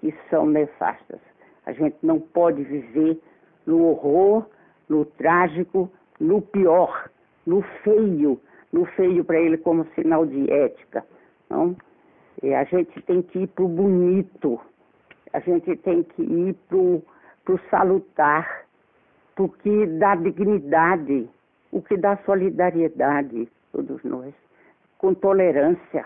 que 0.00 0.14
são 0.30 0.46
nefastas. 0.46 1.20
A 1.66 1.72
gente 1.72 1.96
não 2.02 2.20
pode 2.20 2.62
viver 2.62 3.20
no 3.66 3.84
horror, 3.84 4.46
no 4.88 5.04
trágico, 5.04 5.90
no 6.20 6.42
pior, 6.42 7.10
no 7.46 7.62
feio, 7.82 8.40
no 8.72 8.84
feio 8.84 9.24
para 9.24 9.38
ele 9.40 9.58
como 9.58 9.86
sinal 9.94 10.26
de 10.26 10.50
ética. 10.50 11.04
Não? 11.48 11.76
E 12.42 12.54
a 12.54 12.64
gente 12.64 13.00
tem 13.02 13.22
que 13.22 13.40
ir 13.40 13.46
para 13.48 13.64
o 13.64 13.68
bonito, 13.68 14.60
a 15.32 15.40
gente 15.40 15.74
tem 15.76 16.02
que 16.02 16.22
ir 16.22 16.54
para 16.68 16.78
o 16.78 17.60
salutar, 17.70 18.66
para 19.34 19.48
que 19.48 19.86
dá 19.86 20.14
dignidade, 20.14 21.28
o 21.72 21.82
que 21.82 21.96
dá 21.96 22.16
solidariedade, 22.18 23.48
todos 23.72 24.02
nós, 24.04 24.34
com 24.98 25.14
tolerância. 25.14 26.04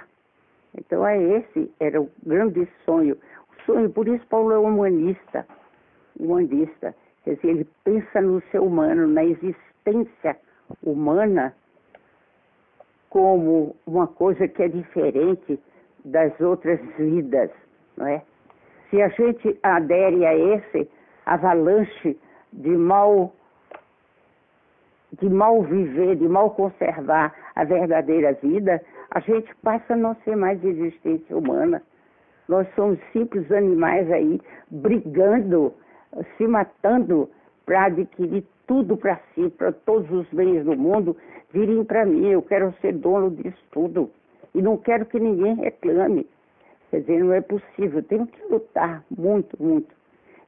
Então 0.74 1.06
é 1.06 1.20
esse, 1.20 1.70
era 1.80 2.00
o 2.00 2.10
grande 2.24 2.66
sonho. 2.84 3.16
O 3.50 3.62
sonho, 3.64 3.90
por 3.90 4.08
isso 4.08 4.26
Paulo 4.28 4.52
é 4.52 4.58
humanista, 4.58 5.46
humanista. 6.18 6.94
Quer 7.24 7.36
dizer, 7.36 7.48
ele 7.48 7.68
pensa 7.84 8.20
no 8.20 8.42
ser 8.50 8.60
humano, 8.60 9.06
na 9.06 9.24
existência 9.24 9.71
humana, 10.82 11.54
como 13.10 13.76
uma 13.86 14.06
coisa 14.06 14.48
que 14.48 14.62
é 14.62 14.68
diferente 14.68 15.58
das 16.04 16.38
outras 16.40 16.80
vidas, 16.96 17.50
não 17.96 18.06
é? 18.06 18.22
se 18.92 19.00
a 19.00 19.08
gente 19.08 19.58
adere 19.62 20.26
a 20.26 20.36
esse 20.36 20.88
avalanche 21.24 22.18
de 22.52 22.68
mal 22.68 23.32
de 25.18 25.28
mal 25.28 25.62
viver, 25.62 26.16
de 26.16 26.28
mal 26.28 26.50
conservar 26.50 27.34
a 27.54 27.64
verdadeira 27.64 28.32
vida, 28.34 28.82
a 29.10 29.20
gente 29.20 29.54
passa 29.56 29.92
a 29.92 29.96
não 29.96 30.14
ser 30.24 30.36
mais 30.36 30.62
existência 30.64 31.36
humana. 31.36 31.82
Nós 32.48 32.66
somos 32.74 32.98
simples 33.12 33.50
animais 33.52 34.10
aí 34.10 34.40
brigando, 34.70 35.74
se 36.36 36.46
matando 36.46 37.28
para 37.64 37.86
adquirir 37.86 38.44
tudo 38.66 38.96
para 38.96 39.20
si, 39.34 39.48
para 39.50 39.72
todos 39.72 40.10
os 40.10 40.28
bens 40.32 40.64
do 40.64 40.76
mundo 40.76 41.16
virem 41.52 41.84
para 41.84 42.04
mim. 42.06 42.26
Eu 42.26 42.42
quero 42.42 42.72
ser 42.80 42.92
dono 42.94 43.30
disso 43.30 43.62
tudo 43.70 44.10
e 44.54 44.62
não 44.62 44.76
quero 44.76 45.06
que 45.06 45.18
ninguém 45.18 45.54
reclame. 45.54 46.26
Quer 46.90 47.00
dizer, 47.00 47.24
não 47.24 47.32
é 47.32 47.40
possível, 47.40 48.02
tenho 48.02 48.26
que 48.26 48.42
lutar 48.50 49.02
muito, 49.16 49.56
muito. 49.62 49.94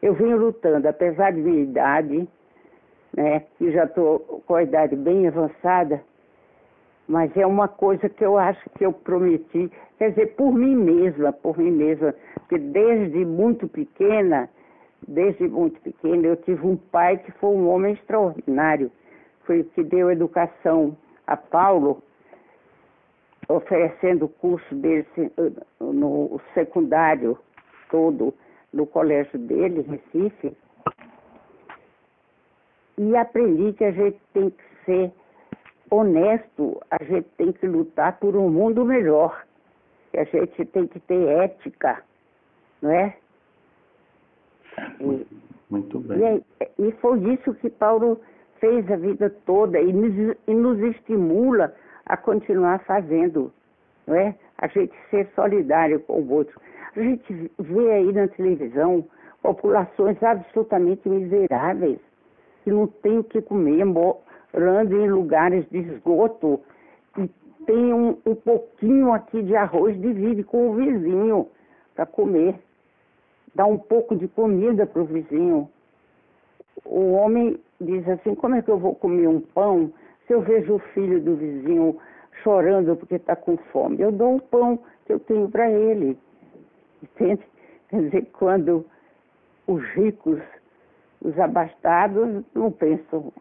Eu 0.03 0.13
venho 0.13 0.37
lutando, 0.37 0.87
apesar 0.87 1.33
de 1.33 1.41
minha 1.41 1.63
idade, 1.63 2.29
né, 3.17 3.45
que 3.57 3.73
já 3.73 3.85
estou 3.85 4.19
com 4.47 4.55
a 4.55 4.63
idade 4.63 4.95
bem 4.97 5.27
avançada, 5.27 6.03
mas 7.09 7.35
é 7.37 7.47
uma 7.47 7.69
coisa 7.69 8.09
que 8.09 8.25
eu 8.25 8.37
acho 8.37 8.69
que 8.71 8.85
eu 8.85 8.93
prometi, 8.93 9.71
quer 9.99 10.11
dizer, 10.11 10.35
por 10.35 10.53
mim 10.53 10.77
mesma, 10.77 11.33
por 11.33 11.57
mim 11.57 11.71
mesma, 11.71 12.15
porque 12.35 12.59
desde 12.59 13.25
muito 13.25 13.69
pequena, 13.69 14.49
desde 15.07 15.49
muito 15.49 15.81
pequena, 15.81 16.27
eu 16.27 16.37
tive 16.37 16.67
um 16.67 16.77
pai 16.77 17.19
que 17.19 17.33
foi 17.33 17.51
um 17.51 17.69
homem 17.69 17.95
extraordinário, 17.95 18.91
foi 19.45 19.61
o 19.61 19.65
que 19.65 19.83
deu 19.83 20.11
educação 20.11 20.97
a 21.27 21.37
Paulo, 21.37 22.03
oferecendo 23.49 24.27
o 24.27 24.29
curso 24.29 24.75
dele 24.75 25.07
no 25.81 26.41
secundário 26.55 27.39
todo 27.91 28.35
no 28.73 28.87
colégio 28.87 29.39
dele, 29.39 29.83
Recife, 29.83 30.57
e 32.99 33.17
aprendi 33.17 33.73
que 33.73 33.85
a 33.85 33.93
gente 33.93 34.19
tem 34.33 34.51
que 34.51 34.65
ser 34.85 35.13
honesto, 35.91 36.81
a 36.91 37.03
gente 37.05 37.29
tem 37.37 37.53
que 37.53 37.67
lutar 37.67 38.19
por 38.19 38.37
um 38.37 38.51
mundo 38.51 38.85
melhor. 38.85 39.45
que 40.11 40.19
a 40.19 40.25
gente 40.25 40.65
tem 40.67 40.87
que 40.87 41.01
ter 41.01 41.27
ética, 41.27 42.03
não 42.81 42.91
é? 42.91 43.17
Muito 45.71 45.99
bem. 46.01 46.43
E, 46.79 46.89
e 46.89 46.93
foi 47.01 47.19
isso 47.33 47.55
que 47.55 47.71
Paulo 47.71 48.21
fez 48.61 48.91
a 48.91 48.97
vida 48.97 49.31
toda 49.45 49.81
e 49.81 49.93
nos, 49.93 50.37
e 50.47 50.55
nos 50.55 50.79
estimula 50.81 51.75
a 52.07 52.17
continuar 52.17 52.81
fazendo, 52.85 53.53
não 54.07 54.15
é? 54.15 54.35
A 54.59 54.67
gente 54.69 54.95
ser 55.11 55.29
solidário 55.35 56.01
com 56.01 56.21
o 56.21 56.33
outro. 56.33 56.61
A 56.97 57.01
gente 57.01 57.51
vê 57.59 57.93
aí 57.93 58.13
na 58.13 58.29
televisão 58.29 59.05
populações 59.43 60.23
absolutamente 60.23 61.09
miseráveis, 61.09 61.99
que 62.63 62.71
não 62.71 62.87
têm 62.87 63.19
o 63.19 63.25
que 63.25 63.43
comer, 63.43 63.85
morando 63.85 64.97
em 64.97 65.11
lugares 65.11 65.69
de 65.71 65.79
esgoto, 65.79 66.61
e 67.19 67.29
tem 67.67 67.93
um, 67.93 68.17
um 68.25 68.35
pouquinho 68.35 69.13
aqui 69.13 69.43
de 69.43 69.55
arroz, 69.57 70.01
divide 70.01 70.45
com 70.45 70.71
o 70.71 70.75
vizinho 70.75 71.49
para 71.95 72.07
comer. 72.07 72.55
Dá 73.55 73.67
um 73.67 73.79
pouco 73.79 74.17
de 74.17 74.27
comida 74.29 74.87
para 74.87 75.03
o 75.03 75.05
vizinho. 75.05 75.69
O 76.85 77.13
homem 77.13 77.59
diz 77.81 78.09
assim, 78.09 78.35
como 78.35 78.57
é 78.57 78.63
que 78.63 78.71
eu 78.71 78.79
vou 78.79 78.95
comer 78.95 79.29
um 79.29 79.41
pão 79.41 79.93
se 80.27 80.33
eu 80.33 80.41
vejo 80.41 80.75
o 80.75 80.79
filho 80.79 81.21
do 81.21 81.37
vizinho 81.37 81.97
chorando 82.43 82.97
porque 82.97 83.17
está 83.17 83.37
com 83.37 83.57
fome? 83.57 84.01
Eu 84.01 84.11
dou 84.11 84.37
o 84.37 84.43
pão 84.43 84.79
que 85.07 85.13
eu 85.13 85.21
tenho 85.21 85.49
para 85.49 85.71
ele. 85.71 86.19
Entende? 87.03 87.43
Quer 87.89 88.01
dizer, 88.01 88.27
quando 88.33 88.85
os 89.67 89.83
ricos, 89.91 90.41
os 91.23 91.39
abastados, 91.39 92.45
não 92.55 92.73
pensam 92.73 93.33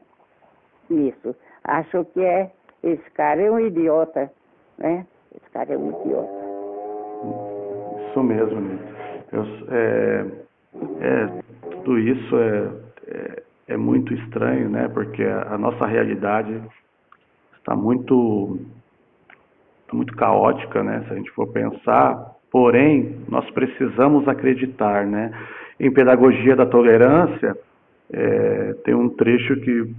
nisso. 0.90 1.36
Acham 1.64 2.04
que 2.06 2.22
é, 2.22 2.52
esse 2.84 3.10
cara 3.12 3.42
é 3.42 3.50
um 3.50 3.60
idiota, 3.60 4.32
né? 4.78 5.06
Esse 5.36 5.50
cara 5.52 5.74
é 5.74 5.78
um 5.78 5.90
idiota. 5.90 6.44
Isso 8.10 8.24
mesmo, 8.24 8.62
Nito. 8.62 8.93
Eu, 9.34 9.46
é, 9.70 10.26
é, 11.02 11.44
tudo 11.72 11.98
isso 11.98 12.38
é, 12.38 12.72
é, 13.08 13.44
é, 13.70 13.78
muito 13.78 14.14
estranho, 14.14 14.70
né? 14.70 14.88
Porque 14.90 15.24
a, 15.24 15.56
a 15.56 15.58
nossa 15.58 15.88
realidade 15.88 16.62
está 17.58 17.76
muito, 17.76 18.60
muito 19.92 20.16
caótica, 20.16 20.84
né? 20.84 21.04
Se 21.08 21.14
a 21.14 21.16
gente 21.16 21.32
for 21.32 21.48
pensar, 21.48 22.36
porém, 22.52 23.18
nós 23.28 23.50
precisamos 23.52 24.28
acreditar, 24.28 25.08
né? 25.08 25.32
Em 25.80 25.92
Pedagogia 25.92 26.56
da 26.56 26.68
Tolerância, 26.68 27.58
é, 28.12 28.74
tem 28.86 28.94
um 28.94 29.10
trecho 29.10 29.56
que, 29.62 29.96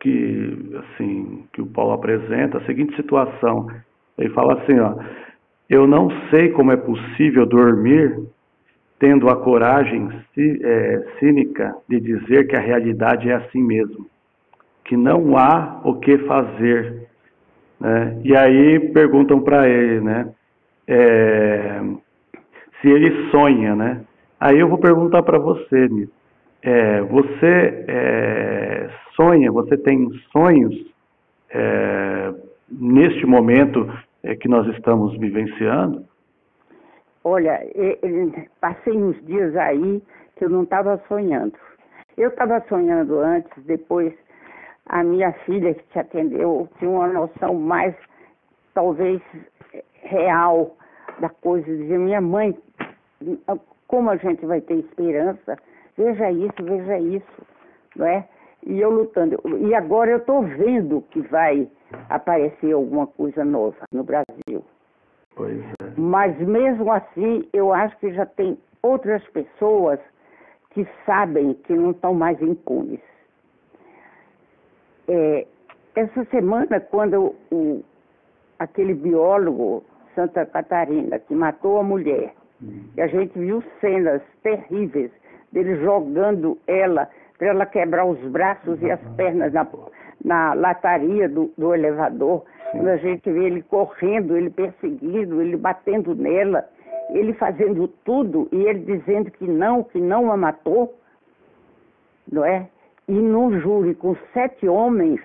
que, 0.00 0.76
assim, 0.76 1.44
que 1.52 1.62
o 1.62 1.66
Paulo 1.66 1.92
apresenta, 1.92 2.58
a 2.58 2.66
seguinte 2.66 2.96
situação. 2.96 3.68
Ele 4.18 4.30
fala 4.30 4.54
assim, 4.54 4.78
ó, 4.80 4.96
eu 5.68 5.86
não 5.86 6.10
sei 6.30 6.50
como 6.50 6.72
é 6.72 6.76
possível 6.76 7.46
dormir 7.46 8.18
tendo 8.98 9.28
a 9.28 9.36
coragem 9.36 10.08
é, 10.38 11.04
cínica 11.18 11.74
de 11.88 12.00
dizer 12.00 12.46
que 12.46 12.56
a 12.56 12.60
realidade 12.60 13.28
é 13.28 13.34
assim 13.34 13.62
mesmo, 13.62 14.06
que 14.84 14.96
não 14.96 15.36
há 15.36 15.80
o 15.84 15.96
que 15.96 16.18
fazer. 16.18 17.08
Né? 17.80 18.20
E 18.24 18.36
aí 18.36 18.80
perguntam 18.92 19.40
para 19.40 19.68
ele, 19.68 20.00
né? 20.00 20.32
É, 20.86 21.80
se 22.80 22.88
ele 22.88 23.30
sonha, 23.30 23.74
né? 23.74 24.00
Aí 24.38 24.58
eu 24.58 24.68
vou 24.68 24.78
perguntar 24.78 25.22
para 25.22 25.38
você, 25.38 25.88
Nito. 25.88 26.12
É, 26.62 27.02
você 27.02 27.84
é, 27.88 28.90
sonha, 29.14 29.52
você 29.52 29.76
tem 29.76 30.08
sonhos 30.32 30.74
é, 31.50 32.32
neste 32.70 33.26
momento 33.26 33.86
é, 34.24 34.34
que 34.34 34.48
nós 34.48 34.66
estamos 34.74 35.16
vivenciando? 35.18 36.04
Olha, 37.22 37.60
passei 38.60 38.92
uns 38.92 39.22
dias 39.24 39.54
aí 39.56 40.02
que 40.36 40.44
eu 40.44 40.50
não 40.50 40.64
estava 40.64 41.00
sonhando. 41.08 41.54
Eu 42.16 42.30
estava 42.30 42.60
sonhando 42.68 43.18
antes, 43.18 43.50
depois 43.64 44.12
a 44.86 45.02
minha 45.02 45.32
filha 45.44 45.74
que 45.74 45.82
te 45.84 45.98
atendeu 45.98 46.68
tinha 46.78 46.90
uma 46.90 47.08
noção 47.08 47.54
mais, 47.54 47.94
talvez, 48.74 49.20
real 50.02 50.76
da 51.20 51.28
coisa. 51.28 51.66
Dizia, 51.66 51.98
minha 51.98 52.20
mãe, 52.20 52.56
como 53.88 54.10
a 54.10 54.16
gente 54.16 54.44
vai 54.44 54.60
ter 54.60 54.74
esperança? 54.74 55.56
Veja 55.96 56.30
isso, 56.30 56.62
veja 56.62 56.98
isso, 56.98 57.46
não 57.96 58.06
é? 58.06 58.28
E 58.66 58.80
eu 58.80 58.90
lutando. 58.90 59.40
E 59.60 59.74
agora 59.74 60.10
eu 60.10 60.18
estou 60.18 60.42
vendo 60.42 61.02
que 61.10 61.20
vai 61.22 61.68
aparecer 62.08 62.72
alguma 62.72 63.06
coisa 63.06 63.44
nova 63.44 63.76
no 63.92 64.04
Brasil. 64.04 64.64
Pois 65.34 65.58
é. 65.58 65.74
Mas 65.96 66.38
mesmo 66.38 66.92
assim, 66.92 67.48
eu 67.52 67.72
acho 67.72 67.96
que 67.98 68.12
já 68.12 68.26
tem 68.26 68.58
outras 68.82 69.22
pessoas 69.28 69.98
que 70.70 70.86
sabem 71.06 71.54
que 71.54 71.72
não 71.72 71.92
estão 71.92 72.14
mais 72.14 72.40
impunes. 72.42 73.00
É, 75.08 75.46
essa 75.94 76.24
semana, 76.26 76.80
quando 76.80 77.34
o, 77.50 77.82
aquele 78.58 78.94
biólogo 78.94 79.84
Santa 80.14 80.44
Catarina 80.46 81.18
que 81.18 81.34
matou 81.34 81.78
a 81.78 81.82
mulher, 81.82 82.34
hum. 82.62 82.84
e 82.96 83.00
a 83.00 83.06
gente 83.06 83.38
viu 83.38 83.62
cenas 83.80 84.22
terríveis 84.42 85.10
dele 85.52 85.76
jogando 85.76 86.58
ela 86.66 87.08
para 87.44 87.50
ela 87.50 87.66
quebrar 87.66 88.06
os 88.06 88.18
braços 88.30 88.80
e 88.80 88.90
as 88.90 89.00
pernas 89.16 89.52
na, 89.52 89.66
na 90.24 90.54
lataria 90.54 91.28
do, 91.28 91.52
do 91.58 91.74
elevador. 91.74 92.42
Quando 92.70 92.88
a 92.88 92.96
gente 92.96 93.30
vê 93.30 93.44
ele 93.44 93.62
correndo, 93.62 94.34
ele 94.34 94.48
perseguindo, 94.48 95.42
ele 95.42 95.58
batendo 95.58 96.14
nela, 96.14 96.66
ele 97.10 97.34
fazendo 97.34 97.86
tudo 98.02 98.48
e 98.50 98.64
ele 98.64 98.78
dizendo 98.78 99.30
que 99.30 99.46
não, 99.46 99.84
que 99.84 100.00
não 100.00 100.32
a 100.32 100.38
matou, 100.38 100.98
não 102.32 102.46
é? 102.46 102.66
E 103.06 103.12
num 103.12 103.60
júri 103.60 103.94
com 103.94 104.16
sete 104.32 104.66
homens, 104.66 105.20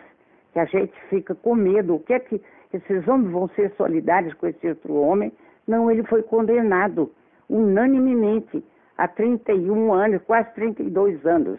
que 0.52 0.60
a 0.60 0.66
gente 0.66 0.94
fica 1.10 1.34
com 1.34 1.56
medo, 1.56 1.96
o 1.96 2.00
que 2.02 2.14
é 2.14 2.20
que 2.20 2.42
esses 2.74 3.08
homens 3.08 3.32
vão 3.32 3.48
ser 3.56 3.72
solidários 3.78 4.34
com 4.34 4.46
esse 4.46 4.68
outro 4.68 4.94
homem? 4.94 5.32
Não, 5.66 5.90
ele 5.90 6.04
foi 6.04 6.22
condenado 6.22 7.10
unanimemente 7.50 8.62
a 8.98 9.08
31 9.08 9.94
anos, 9.94 10.22
quase 10.24 10.54
32 10.54 11.26
anos. 11.26 11.58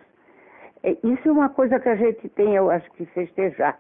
É, 0.83 0.97
isso 1.03 1.29
é 1.29 1.33
uma 1.33 1.49
coisa 1.49 1.79
que 1.79 1.89
a 1.89 1.97
gente 1.97 2.29
tem, 2.31 2.55
eu 2.55 2.71
acho 2.71 2.91
que 2.93 3.05
festejar 3.07 3.79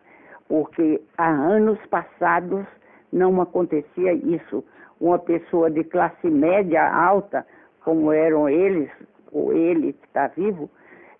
porque 0.50 1.00
há 1.16 1.28
anos 1.28 1.78
passados 1.86 2.66
não 3.12 3.40
acontecia 3.40 4.12
isso. 4.12 4.64
Uma 5.00 5.16
pessoa 5.16 5.70
de 5.70 5.84
classe 5.84 6.28
média 6.28 6.92
alta, 6.92 7.46
como 7.84 8.12
eram 8.12 8.48
eles, 8.48 8.90
ou 9.30 9.52
ele 9.52 9.92
que 9.92 10.06
está 10.06 10.26
vivo, 10.26 10.68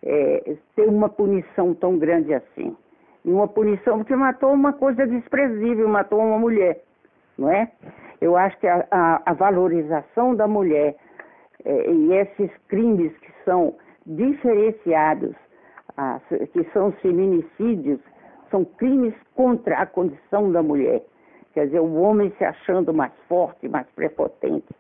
é, 0.03 0.57
ter 0.75 0.89
uma 0.89 1.09
punição 1.09 1.73
tão 1.75 1.97
grande 1.97 2.35
assim. 2.35 2.77
E 3.25 3.31
uma 3.31 3.47
punição 3.47 3.99
porque 3.99 4.17
matou 4.17 4.53
uma 4.53 4.73
coisa 4.73 5.07
desprezível, 5.07 5.89
matou 5.89 6.19
uma 6.19 6.39
mulher, 6.39 6.83
não 7.39 7.49
é? 7.49 7.71
Eu 8.21 8.37
acho 8.37 8.59
que 8.59 8.67
a, 8.67 8.85
a, 8.91 9.23
a 9.27 9.33
valorização 9.33 10.35
da 10.35 10.49
mulher 10.49 10.97
é, 11.65 11.91
e 11.91 12.13
esses 12.15 12.51
crimes 12.67 13.17
que 13.19 13.33
são 13.45 13.77
diferenciados, 14.05 15.37
que 16.53 16.65
são 16.73 16.93
feminicídios, 16.93 18.01
são 18.51 18.65
crimes 18.65 19.15
contra 19.35 19.79
a 19.79 19.87
condição 19.87 20.51
da 20.51 20.63
mulher. 20.63 21.03
Quer 21.53 21.67
dizer, 21.67 21.81
o 21.81 21.95
homem 21.95 22.33
se 22.39 22.45
achando 22.45 22.93
mais 22.93 23.13
forte, 23.29 23.69
mais 23.69 23.87
prepotente, 23.95 24.75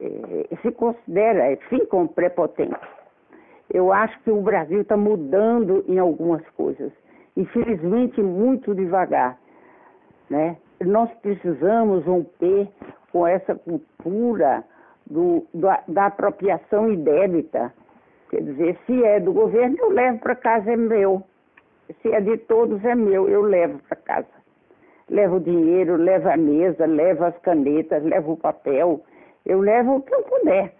é, 0.00 0.56
se 0.62 0.70
considera, 0.72 1.52
é, 1.52 1.56
ficam 1.68 2.06
prepotentes. 2.06 2.76
Eu 3.72 3.92
acho 3.92 4.18
que 4.22 4.30
o 4.30 4.42
Brasil 4.42 4.82
está 4.82 4.96
mudando 4.96 5.84
em 5.88 5.98
algumas 5.98 6.46
coisas, 6.50 6.92
infelizmente 7.36 8.22
muito 8.22 8.74
devagar. 8.74 9.38
Né? 10.28 10.56
Nós 10.84 11.10
precisamos 11.20 12.04
romper 12.04 12.68
com 13.10 13.26
essa 13.26 13.54
cultura 13.54 14.64
do, 15.06 15.46
da, 15.54 15.82
da 15.88 16.06
apropriação 16.06 16.92
indébita. 16.92 17.72
Quer 18.32 18.42
dizer, 18.42 18.76
se 18.86 19.04
é 19.04 19.20
do 19.20 19.32
governo, 19.32 19.76
eu 19.78 19.90
levo 19.90 20.18
para 20.18 20.34
casa, 20.34 20.72
é 20.72 20.76
meu 20.76 21.22
se 22.00 22.12
é 22.12 22.20
de 22.20 22.36
todos, 22.38 22.84
é 22.84 22.94
meu, 22.94 23.28
eu 23.28 23.42
levo 23.42 23.78
para 23.88 23.96
casa. 23.96 24.42
Levo 25.10 25.36
o 25.36 25.40
dinheiro, 25.40 25.96
levo 25.96 26.28
a 26.28 26.36
mesa, 26.36 26.86
levo 26.86 27.24
as 27.24 27.36
canetas, 27.38 28.02
levo 28.02 28.32
o 28.32 28.36
papel, 28.36 29.02
eu 29.44 29.60
levo 29.60 29.96
o 29.96 30.02
que 30.02 30.14
eu 30.14 30.22
puder. 30.22 30.74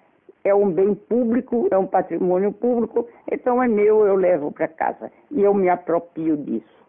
É 0.45 0.55
um 0.55 0.71
bem 0.71 0.95
público, 0.95 1.69
é 1.71 1.79
um 1.79 1.87
patrimônio 1.87 2.53
público, 2.53 3.07
então 3.31 3.63
é 3.63 3.69
meu, 3.69 4.07
eu 4.07 4.17
levo 4.17 4.51
para 4.51 4.69
casa. 4.69 5.11
E 5.31 5.43
eu 5.43 5.53
me 5.55 5.69
apropio 5.69 6.37
disso. 6.37 6.83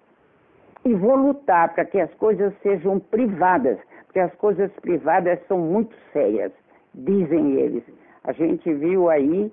E 0.86 0.94
vou 0.94 1.16
lutar 1.16 1.74
para 1.74 1.86
que 1.86 2.00
as 2.00 2.14
coisas 2.16 2.54
sejam 2.62 3.00
privadas, 3.00 3.78
porque 4.06 4.20
as 4.20 4.34
coisas 4.36 4.72
privadas 4.82 5.40
são 5.48 5.58
muito 5.58 5.96
sérias, 6.12 6.52
dizem 6.94 7.54
eles. 7.54 7.84
A 8.24 8.32
gente 8.32 8.74
viu 8.74 9.10
aí 9.10 9.52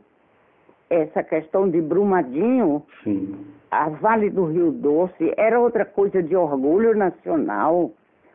essa 0.91 1.23
questão 1.23 1.71
de 1.71 1.81
Brumadinho, 1.81 2.83
Sim. 3.05 3.47
a 3.71 3.89
Vale 3.89 4.29
do 4.29 4.47
Rio 4.47 4.73
Doce, 4.73 5.33
era 5.37 5.59
outra 5.59 5.85
coisa 5.85 6.21
de 6.21 6.35
orgulho 6.35 6.97
nacional. 6.97 7.93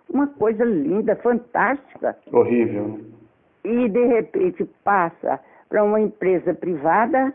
uma 0.10 0.28
coisa 0.28 0.64
linda, 0.64 1.16
fantástica. 1.18 2.16
Horrível. 2.32 3.00
E 3.64 3.90
de 3.90 4.06
repente 4.06 4.64
passa 4.84 5.40
para 5.68 5.84
uma 5.84 6.00
empresa 6.00 6.54
privada. 6.54 7.34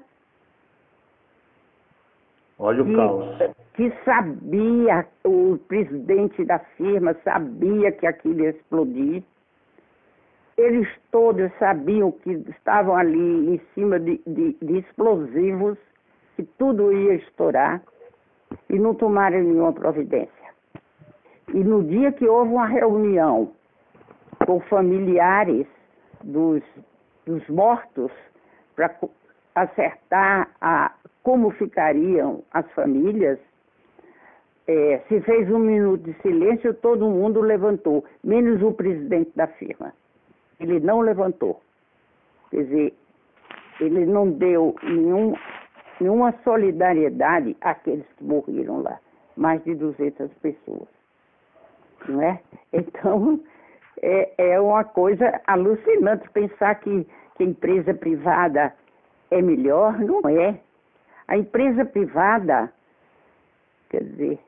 Olha 2.59 2.83
o 2.83 2.87
que, 2.87 2.94
caos. 2.94 3.26
Que 3.74 3.92
sabia, 4.04 5.04
o 5.24 5.59
presidente 5.66 6.44
da 6.44 6.61
firma 6.61 7.14
sabia 7.24 7.90
que 7.90 8.06
aquilo 8.06 8.40
ia 8.40 8.50
explodir. 8.50 9.24
Eles 10.61 10.87
todos 11.11 11.51
sabiam 11.59 12.12
que 12.12 12.33
estavam 12.51 12.94
ali 12.94 13.55
em 13.55 13.59
cima 13.75 13.99
de, 13.99 14.20
de, 14.27 14.53
de 14.61 14.79
explosivos, 14.79 15.79
que 16.37 16.42
tudo 16.59 16.92
ia 16.92 17.14
estourar, 17.14 17.83
e 18.68 18.79
não 18.79 18.94
tomaram 18.94 19.38
nenhuma 19.42 19.73
providência. 19.73 20.51
E 21.55 21.64
no 21.64 21.83
dia 21.83 22.12
que 22.12 22.29
houve 22.29 22.53
uma 22.53 22.66
reunião 22.66 23.53
com 24.44 24.61
familiares 24.61 25.66
dos, 26.23 26.62
dos 27.25 27.49
mortos 27.49 28.12
para 28.77 28.94
acertar 29.55 30.51
a, 30.61 30.92
como 31.23 31.53
ficariam 31.53 32.44
as 32.53 32.70
famílias, 32.73 33.38
é, 34.68 35.01
se 35.09 35.23
fez 35.23 35.51
um 35.51 35.59
minuto 35.59 36.03
de 36.03 36.12
silêncio, 36.20 36.75
todo 36.75 37.09
mundo 37.09 37.40
levantou, 37.40 38.05
menos 38.23 38.62
o 38.62 38.73
presidente 38.73 39.31
da 39.35 39.46
firma. 39.46 39.94
Ele 40.61 40.79
não 40.81 41.01
levantou. 41.01 41.61
Quer 42.51 42.64
dizer, 42.64 42.94
ele 43.81 44.05
não 44.05 44.31
deu 44.31 44.77
nenhum, 44.83 45.35
nenhuma 46.01 46.33
solidariedade 46.44 47.57
àqueles 47.61 48.07
que 48.16 48.25
morreram 48.25 48.83
lá. 48.83 48.99
Mais 49.37 49.62
de 49.64 49.75
200 49.75 50.33
pessoas. 50.35 50.88
Não 52.09 52.23
é? 52.23 52.40
Então, 52.73 53.40
é, 54.01 54.53
é 54.53 54.61
uma 54.61 54.85
coisa 54.85 55.40
alucinante 55.49 56.29
pensar 56.31 56.77
que, 56.77 57.05
que 57.37 57.42
a 57.42 57.46
empresa 57.46 57.92
privada 57.92 58.73
é 59.31 59.42
melhor. 59.42 59.99
Não 59.99 60.20
é. 60.29 60.61
A 61.27 61.37
empresa 61.37 61.85
privada, 61.85 62.73
quer 63.88 64.05
dizer, 64.05 64.38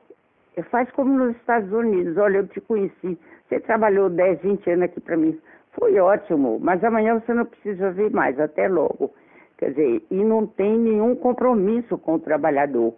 faz 0.69 0.89
como 0.91 1.17
nos 1.17 1.35
Estados 1.37 1.71
Unidos. 1.71 2.17
Olha, 2.17 2.37
eu 2.37 2.47
te 2.47 2.61
conheci. 2.61 3.17
Você 3.47 3.59
trabalhou 3.59 4.09
10, 4.09 4.41
20 4.41 4.69
anos 4.71 4.85
aqui 4.85 5.01
para 5.01 5.17
mim. 5.17 5.39
Foi 5.79 5.97
ótimo, 5.99 6.59
mas 6.61 6.83
amanhã 6.83 7.19
você 7.19 7.33
não 7.33 7.45
precisa 7.45 7.91
vir 7.91 8.11
mais, 8.11 8.39
até 8.39 8.67
logo. 8.67 9.11
Quer 9.57 9.71
dizer, 9.71 10.05
e 10.11 10.23
não 10.23 10.45
tem 10.45 10.77
nenhum 10.77 11.15
compromisso 11.15 11.97
com 11.97 12.15
o 12.15 12.19
trabalhador. 12.19 12.93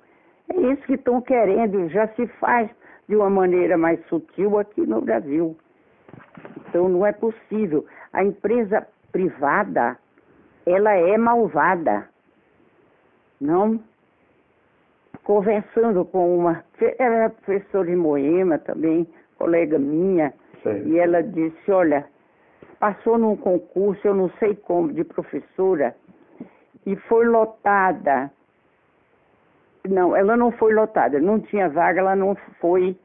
É 0.49 0.59
isso 0.71 0.81
que 0.83 0.93
estão 0.93 1.21
querendo, 1.21 1.87
já 1.89 2.07
se 2.09 2.27
faz 2.39 2.69
de 3.07 3.15
uma 3.15 3.29
maneira 3.29 3.77
mais 3.77 4.03
sutil 4.07 4.57
aqui 4.59 4.81
no 4.81 5.01
Brasil. 5.01 5.55
Então 6.57 6.89
não 6.89 7.05
é 7.05 7.11
possível. 7.11 7.85
A 8.11 8.23
empresa 8.23 8.87
privada, 9.11 9.97
ela 10.65 10.93
é 10.93 11.17
malvada. 11.17 12.09
Não? 13.39 13.79
Conversando 15.23 16.05
com 16.05 16.37
uma. 16.37 16.63
Ela 16.99 17.15
era 17.15 17.29
professora 17.29 17.87
de 17.87 17.95
Moema 17.95 18.57
também, 18.59 19.07
colega 19.37 19.79
minha, 19.79 20.33
Sim. 20.61 20.83
e 20.87 20.99
ela 20.99 21.21
disse: 21.21 21.71
Olha, 21.71 22.05
passou 22.79 23.17
num 23.17 23.35
concurso, 23.35 24.07
eu 24.07 24.13
não 24.13 24.29
sei 24.39 24.55
como, 24.55 24.93
de 24.93 25.03
professora, 25.03 25.95
e 26.85 26.95
foi 26.95 27.25
lotada. 27.25 28.31
Não, 29.87 30.15
ela 30.15 30.35
não 30.35 30.51
foi 30.51 30.73
lotada, 30.73 31.19
não 31.19 31.39
tinha 31.39 31.69
vaga, 31.69 31.99
ela 31.99 32.15
não 32.15 32.35
foi 32.59 32.97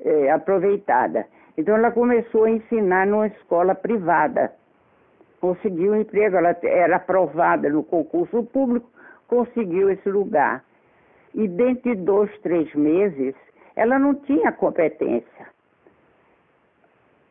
é, 0.00 0.30
aproveitada. 0.30 1.26
Então 1.56 1.76
ela 1.76 1.90
começou 1.90 2.44
a 2.44 2.50
ensinar 2.50 3.06
numa 3.06 3.28
escola 3.28 3.74
privada. 3.74 4.52
Conseguiu 5.40 5.92
um 5.92 6.00
emprego, 6.00 6.36
ela 6.36 6.56
era 6.62 6.96
aprovada 6.96 7.68
no 7.68 7.84
concurso 7.84 8.42
público, 8.44 8.88
conseguiu 9.28 9.90
esse 9.90 10.08
lugar. 10.08 10.64
E 11.34 11.46
dentro 11.46 11.94
de 11.94 12.02
dois, 12.02 12.30
três 12.40 12.72
meses, 12.74 13.34
ela 13.76 13.98
não 13.98 14.14
tinha 14.14 14.52
competência 14.52 15.53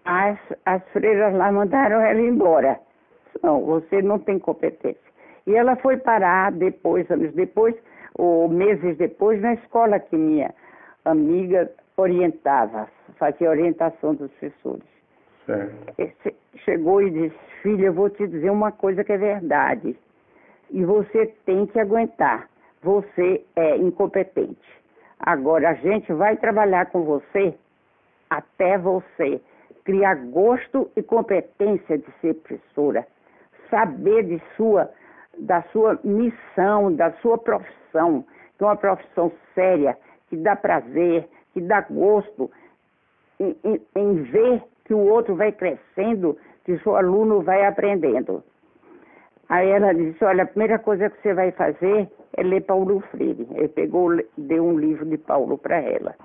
as, 0.06 0.38
as 0.66 0.84
freiras 0.89 1.34
lá 1.34 1.52
mandaram 1.52 2.02
ela 2.02 2.20
embora. 2.20 2.80
Não, 3.42 3.62
você 3.66 4.02
não 4.02 4.20
tem 4.20 4.39
competência. 4.39 5.02
E 5.46 5.56
ela 5.56 5.76
foi 5.78 5.98
parar 5.98 6.52
depois, 6.52 7.10
anos 7.12 7.34
depois, 7.34 7.76
ou 8.16 8.48
meses 8.48 8.98
depois, 8.98 9.42
na 9.42 9.54
escola 9.54 10.00
que 10.00 10.16
minha 10.16 10.54
amiga 11.04 11.70
orientava, 11.98 12.88
fazia 13.18 13.50
orientação 13.50 14.16
dos 14.16 14.32
professores. 14.32 14.84
Certo. 15.46 16.36
Chegou 16.63 17.02
e 17.02 17.10
disse, 17.10 17.38
filha, 17.62 17.88
eu 17.88 17.94
vou 17.94 18.10
te 18.10 18.26
dizer 18.28 18.50
uma 18.50 18.72
coisa 18.72 19.04
que 19.04 19.12
é 19.12 19.18
verdade. 19.18 19.98
E 20.70 20.84
você 20.86 21.28
tem 21.46 21.66
que 21.66 21.80
aguentar. 21.80 22.48
Você 22.82 23.44
é 23.56 23.78
incompetente. 23.78 24.84
Agora 25.20 25.70
a 25.70 25.74
gente 25.74 26.12
vai 26.13 26.38
trabalhar 26.38 26.88
com 26.88 27.04
você 27.04 27.54
até 28.30 28.78
você 28.78 29.42
criar 29.84 30.15
gosto 30.15 30.89
e 30.96 31.04
competência 31.04 31.98
de 31.98 32.12
ser 32.22 32.36
professora, 32.36 33.06
saber 33.69 34.24
de 34.24 34.41
sua, 34.56 34.89
da 35.38 35.62
sua 35.72 36.00
missão, 36.04 36.93
da 36.93 37.12
sua 37.13 37.38
profissão, 37.38 38.26
que 38.58 38.63
é 38.63 38.67
uma 38.67 38.76
profissão 38.76 39.32
séria, 39.54 39.98
que 40.30 40.38
dá 40.38 40.56
prazer, 40.56 41.28
que 41.54 41.62
dá 41.62 41.82
gosto 41.82 42.50
em, 43.39 43.56
em, 43.63 43.82
em 43.96 44.24
ver 44.24 44.63
que 44.86 44.93
o 44.93 45.00
outro 45.00 45.36
vai 45.36 45.52
crescendo, 45.52 46.38
que 46.63 46.78
seu 46.80 46.96
aluno 46.96 47.41
vai 47.41 47.65
aprendendo. 47.65 48.43
Aí 49.50 49.69
ela 49.69 49.93
disse, 49.93 50.24
olha, 50.24 50.43
a 50.43 50.48
primeira 50.48 50.80
coisa 50.80 51.10
que 51.10 51.22
você 51.22 51.34
vai 51.34 51.52
fazer 51.52 52.10
é 52.38 52.43
ler 52.43 52.62
Paulo 52.62 53.02
Freire. 53.12 53.48
Ele 53.52 53.67
pegou, 53.67 54.10
deu 54.38 54.63
um 54.65 54.80
livro 54.80 55.06
de 55.06 55.17
Paulo 55.17 55.58
para 55.58 55.80
ela. 55.80 56.15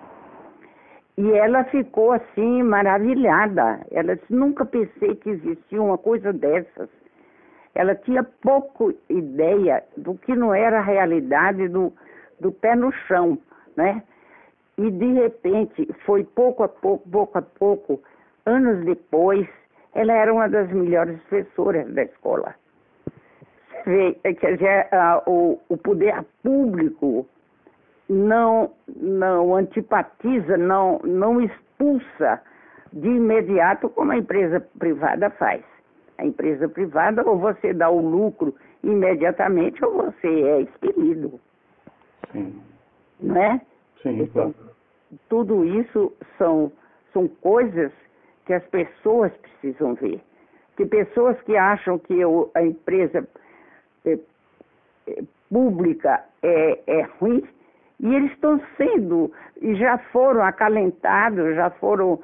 E 1.19 1.33
ela 1.33 1.65
ficou 1.65 2.13
assim, 2.13 2.63
maravilhada. 2.63 3.81
Ela 3.91 4.15
disse: 4.15 4.33
nunca 4.33 4.65
pensei 4.65 5.17
que 5.17 5.31
existia 5.31 5.83
uma 5.83 5.99
coisa 5.99 6.33
dessas. 6.33 6.89
Ela 7.75 7.97
tinha 7.97 8.23
pouco 8.23 8.95
ideia 9.11 9.83
do 9.97 10.15
que 10.15 10.37
não 10.37 10.55
era 10.55 10.79
a 10.79 10.83
realidade 10.83 11.67
do, 11.67 11.93
do 12.39 12.53
pé 12.53 12.77
no 12.77 12.93
chão, 12.93 13.37
né? 13.77 14.01
E 14.79 14.93
de 14.93 15.13
repente, 15.15 15.89
foi 16.07 16.23
pouco 16.23 16.63
a 16.63 16.69
pouco, 16.69 17.09
pouco 17.11 17.37
a 17.37 17.43
pouco, 17.43 18.01
anos 18.47 18.85
depois, 18.85 19.45
ela 19.95 20.13
era 20.13 20.33
uma 20.33 20.49
das 20.49 20.71
melhores 20.71 21.21
professoras 21.23 21.93
da 21.95 22.05
escola. 22.05 22.55
É 24.23 24.35
quer 24.35 24.55
dizer, 24.55 24.89
o, 25.27 25.59
o 25.69 25.77
poder 25.77 26.25
público 26.45 27.27
não, 28.09 28.73
não 28.97 29.55
antipatiza, 29.55 30.57
não, 30.57 30.99
não 31.05 31.41
expulsa 31.41 32.41
de 32.93 33.09
imediato 33.09 33.89
como 33.91 34.13
a 34.13 34.17
empresa 34.17 34.61
privada 34.79 35.31
faz. 35.31 35.63
A 36.17 36.25
empresa 36.25 36.69
privada, 36.69 37.23
ou 37.29 37.39
você 37.39 37.73
dá 37.73 37.91
o 37.91 38.01
lucro 38.01 38.55
imediatamente, 38.83 39.85
ou 39.85 40.05
você 40.05 40.27
é 40.27 40.61
expelido. 40.63 41.39
Sim. 42.33 42.61
Não 43.21 43.37
é? 43.37 43.61
Sim, 44.03 44.23
então, 44.23 44.55
Tudo 45.29 45.65
isso 45.65 46.13
são, 46.37 46.73
são 47.13 47.29
coisas 47.29 47.93
que 48.47 48.55
as 48.55 48.65
pessoas 48.69 49.33
precisam 49.37 49.95
ver. 49.95 50.21
Que 50.77 50.87
pessoas 50.87 51.41
que 51.43 51.57
acham 51.57 51.99
que 51.99 52.21
a 52.55 52.63
empresa 52.63 53.29
é, 54.05 54.19
é, 55.09 55.23
pública 55.51 56.25
é, 56.43 56.81
é 56.87 57.03
ruim, 57.19 57.43
e 58.01 58.15
eles 58.15 58.31
estão 58.33 58.61
sendo, 58.77 59.33
e 59.61 59.75
já 59.75 59.99
foram 60.13 60.43
acalentados, 60.43 61.55
já 61.55 61.71
foram 61.71 62.21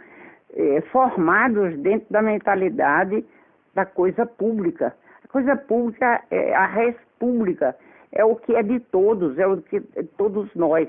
eh, 0.55 0.81
formados 0.93 1.77
dentro 1.79 2.07
da 2.11 2.23
mentalidade 2.23 3.25
da 3.75 3.85
coisa 3.85 4.25
pública. 4.25 4.95
A 5.25 5.29
coisa 5.29 5.57
pública 5.57 6.23
é 6.31 6.55
a 6.55 6.67
res 6.67 6.97
pública, 7.19 7.77
é 8.13 8.25
o 8.25 8.37
que 8.37 8.55
é 8.55 8.63
de 8.63 8.79
todos, 8.79 9.37
é 9.39 9.47
o 9.47 9.61
que 9.61 9.83
é 9.97 10.03
de 10.03 10.09
todos 10.17 10.55
nós. 10.55 10.89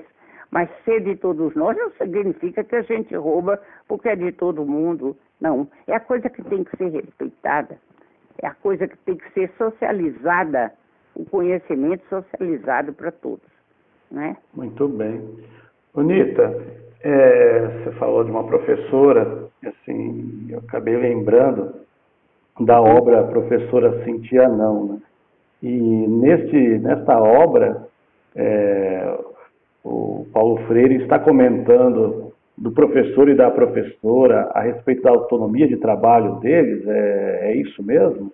Mas 0.52 0.70
ser 0.84 1.00
de 1.00 1.16
todos 1.16 1.54
nós 1.56 1.76
não 1.76 1.90
significa 1.92 2.62
que 2.62 2.76
a 2.76 2.82
gente 2.82 3.14
rouba 3.16 3.60
porque 3.88 4.08
é 4.08 4.14
de 4.14 4.30
todo 4.30 4.64
mundo. 4.64 5.16
Não. 5.40 5.68
É 5.88 5.96
a 5.96 6.00
coisa 6.00 6.30
que 6.30 6.42
tem 6.44 6.62
que 6.62 6.76
ser 6.76 6.90
respeitada. 6.90 7.76
É 8.40 8.46
a 8.46 8.54
coisa 8.54 8.86
que 8.86 8.96
tem 8.98 9.16
que 9.16 9.32
ser 9.32 9.50
socializada, 9.58 10.72
o 11.16 11.24
conhecimento 11.24 12.06
socializado 12.08 12.92
para 12.92 13.10
todos. 13.10 13.55
Né? 14.10 14.36
Muito 14.54 14.88
bem. 14.88 15.20
Bonita, 15.94 16.62
é, 17.02 17.60
você 17.60 17.92
falou 17.92 18.24
de 18.24 18.30
uma 18.30 18.44
professora, 18.44 19.48
assim, 19.64 20.46
eu 20.50 20.58
acabei 20.58 20.96
lembrando 20.96 21.74
da 22.60 22.80
obra 22.80 23.24
Professora 23.24 24.04
Cintia 24.04 24.48
Não, 24.48 24.86
né? 24.86 24.98
E 25.62 25.68
neste, 25.68 26.56
nesta 26.78 27.18
obra, 27.18 27.88
é, 28.34 29.18
o 29.82 30.26
Paulo 30.32 30.58
Freire 30.66 30.96
está 30.96 31.18
comentando 31.18 32.32
do 32.56 32.72
professor 32.72 33.28
e 33.28 33.34
da 33.34 33.50
professora 33.50 34.50
a 34.54 34.62
respeito 34.62 35.02
da 35.02 35.10
autonomia 35.10 35.66
de 35.66 35.76
trabalho 35.76 36.36
deles? 36.40 36.86
É, 36.86 37.50
é 37.50 37.56
isso 37.56 37.82
mesmo? 37.82 38.32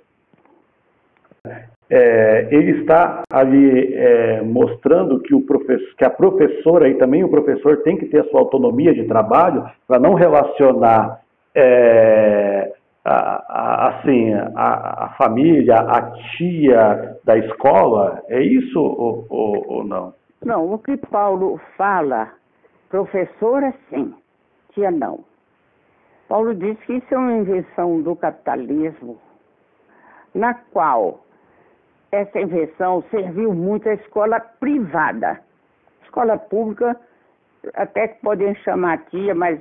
É, 1.94 2.48
ele 2.50 2.80
está 2.80 3.22
ali 3.30 3.94
é, 3.94 4.40
mostrando 4.40 5.20
que, 5.20 5.34
o 5.34 5.42
professor, 5.42 5.94
que 5.94 6.06
a 6.06 6.08
professora 6.08 6.88
e 6.88 6.94
também 6.94 7.22
o 7.22 7.28
professor 7.28 7.82
tem 7.82 7.98
que 7.98 8.06
ter 8.06 8.20
a 8.20 8.24
sua 8.30 8.40
autonomia 8.40 8.94
de 8.94 9.04
trabalho 9.04 9.62
para 9.86 9.98
não 9.98 10.14
relacionar 10.14 11.20
é, 11.54 12.72
a, 13.04 13.44
a, 13.46 13.88
assim, 13.90 14.32
a, 14.32 15.04
a, 15.04 15.14
família, 15.18 15.80
a 15.80 16.12
tia 16.34 17.18
da 17.24 17.36
escola? 17.36 18.22
É 18.26 18.40
isso 18.40 18.80
ou, 18.80 19.26
ou, 19.28 19.64
ou 19.68 19.84
não? 19.84 20.14
Não, 20.42 20.72
o 20.72 20.78
que 20.78 20.96
Paulo 20.96 21.60
fala, 21.76 22.30
professora 22.88 23.74
sim, 23.90 24.14
tia 24.72 24.90
não. 24.90 25.20
Paulo 26.26 26.54
diz 26.54 26.78
que 26.86 26.94
isso 26.94 27.14
é 27.14 27.18
uma 27.18 27.34
invenção 27.34 28.00
do 28.00 28.16
capitalismo, 28.16 29.18
na 30.34 30.54
qual 30.54 31.20
essa 32.12 32.38
invenção 32.38 33.02
serviu 33.10 33.54
muito 33.54 33.88
à 33.88 33.94
escola 33.94 34.38
privada. 34.38 35.40
Escola 36.04 36.36
pública, 36.36 36.94
até 37.72 38.08
que 38.08 38.20
podem 38.20 38.54
chamar 38.56 38.98
tia, 39.06 39.34
mas 39.34 39.58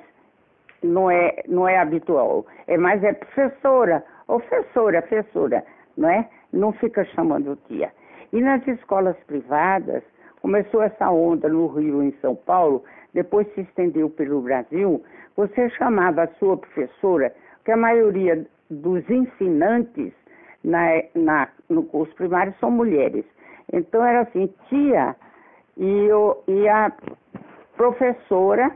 não 0.83 1.09
é, 1.09 1.43
não 1.47 1.65
é 1.65 1.77
habitual. 1.77 2.45
É 2.67 2.77
mais 2.77 3.01
é 3.05 3.13
professora, 3.13 4.03
professora, 4.27 5.01
professora, 5.01 5.63
não 5.95 6.09
é? 6.09 6.27
Não 6.51 6.73
fica 6.73 7.05
chamando 7.05 7.57
tia. 7.67 7.89
E 8.33 8.41
nas 8.41 8.67
escolas 8.67 9.15
privadas, 9.27 10.03
começou 10.41 10.83
essa 10.83 11.09
onda 11.09 11.47
no 11.47 11.67
Rio 11.67 12.03
em 12.03 12.11
São 12.19 12.35
Paulo, 12.35 12.83
depois 13.13 13.47
se 13.53 13.61
estendeu 13.61 14.09
pelo 14.09 14.41
Brasil, 14.41 15.01
você 15.37 15.69
chamava 15.69 16.23
a 16.23 16.27
sua 16.35 16.57
professora, 16.57 17.33
que 17.63 17.71
a 17.71 17.77
maioria 17.77 18.45
dos 18.69 19.09
ensinantes 19.09 20.13
na, 20.63 21.03
na, 21.15 21.47
no 21.69 21.83
curso 21.83 22.13
primário 22.15 22.53
são 22.59 22.71
mulheres. 22.71 23.25
Então 23.71 24.03
era 24.03 24.21
assim, 24.21 24.53
tia 24.67 25.15
e, 25.77 26.05
eu, 26.05 26.43
e 26.47 26.67
a 26.67 26.91
professora, 27.75 28.71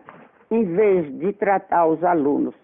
em 0.50 0.64
vez 0.64 1.20
de 1.20 1.34
tratar 1.34 1.86
os 1.86 2.04
alunos 2.04 2.56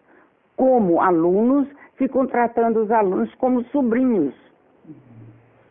como 0.55 1.01
alunos, 1.01 1.67
ficam 1.95 2.27
tratando 2.27 2.83
os 2.83 2.91
alunos 2.91 3.33
como 3.35 3.63
sobrinhos. 3.65 4.33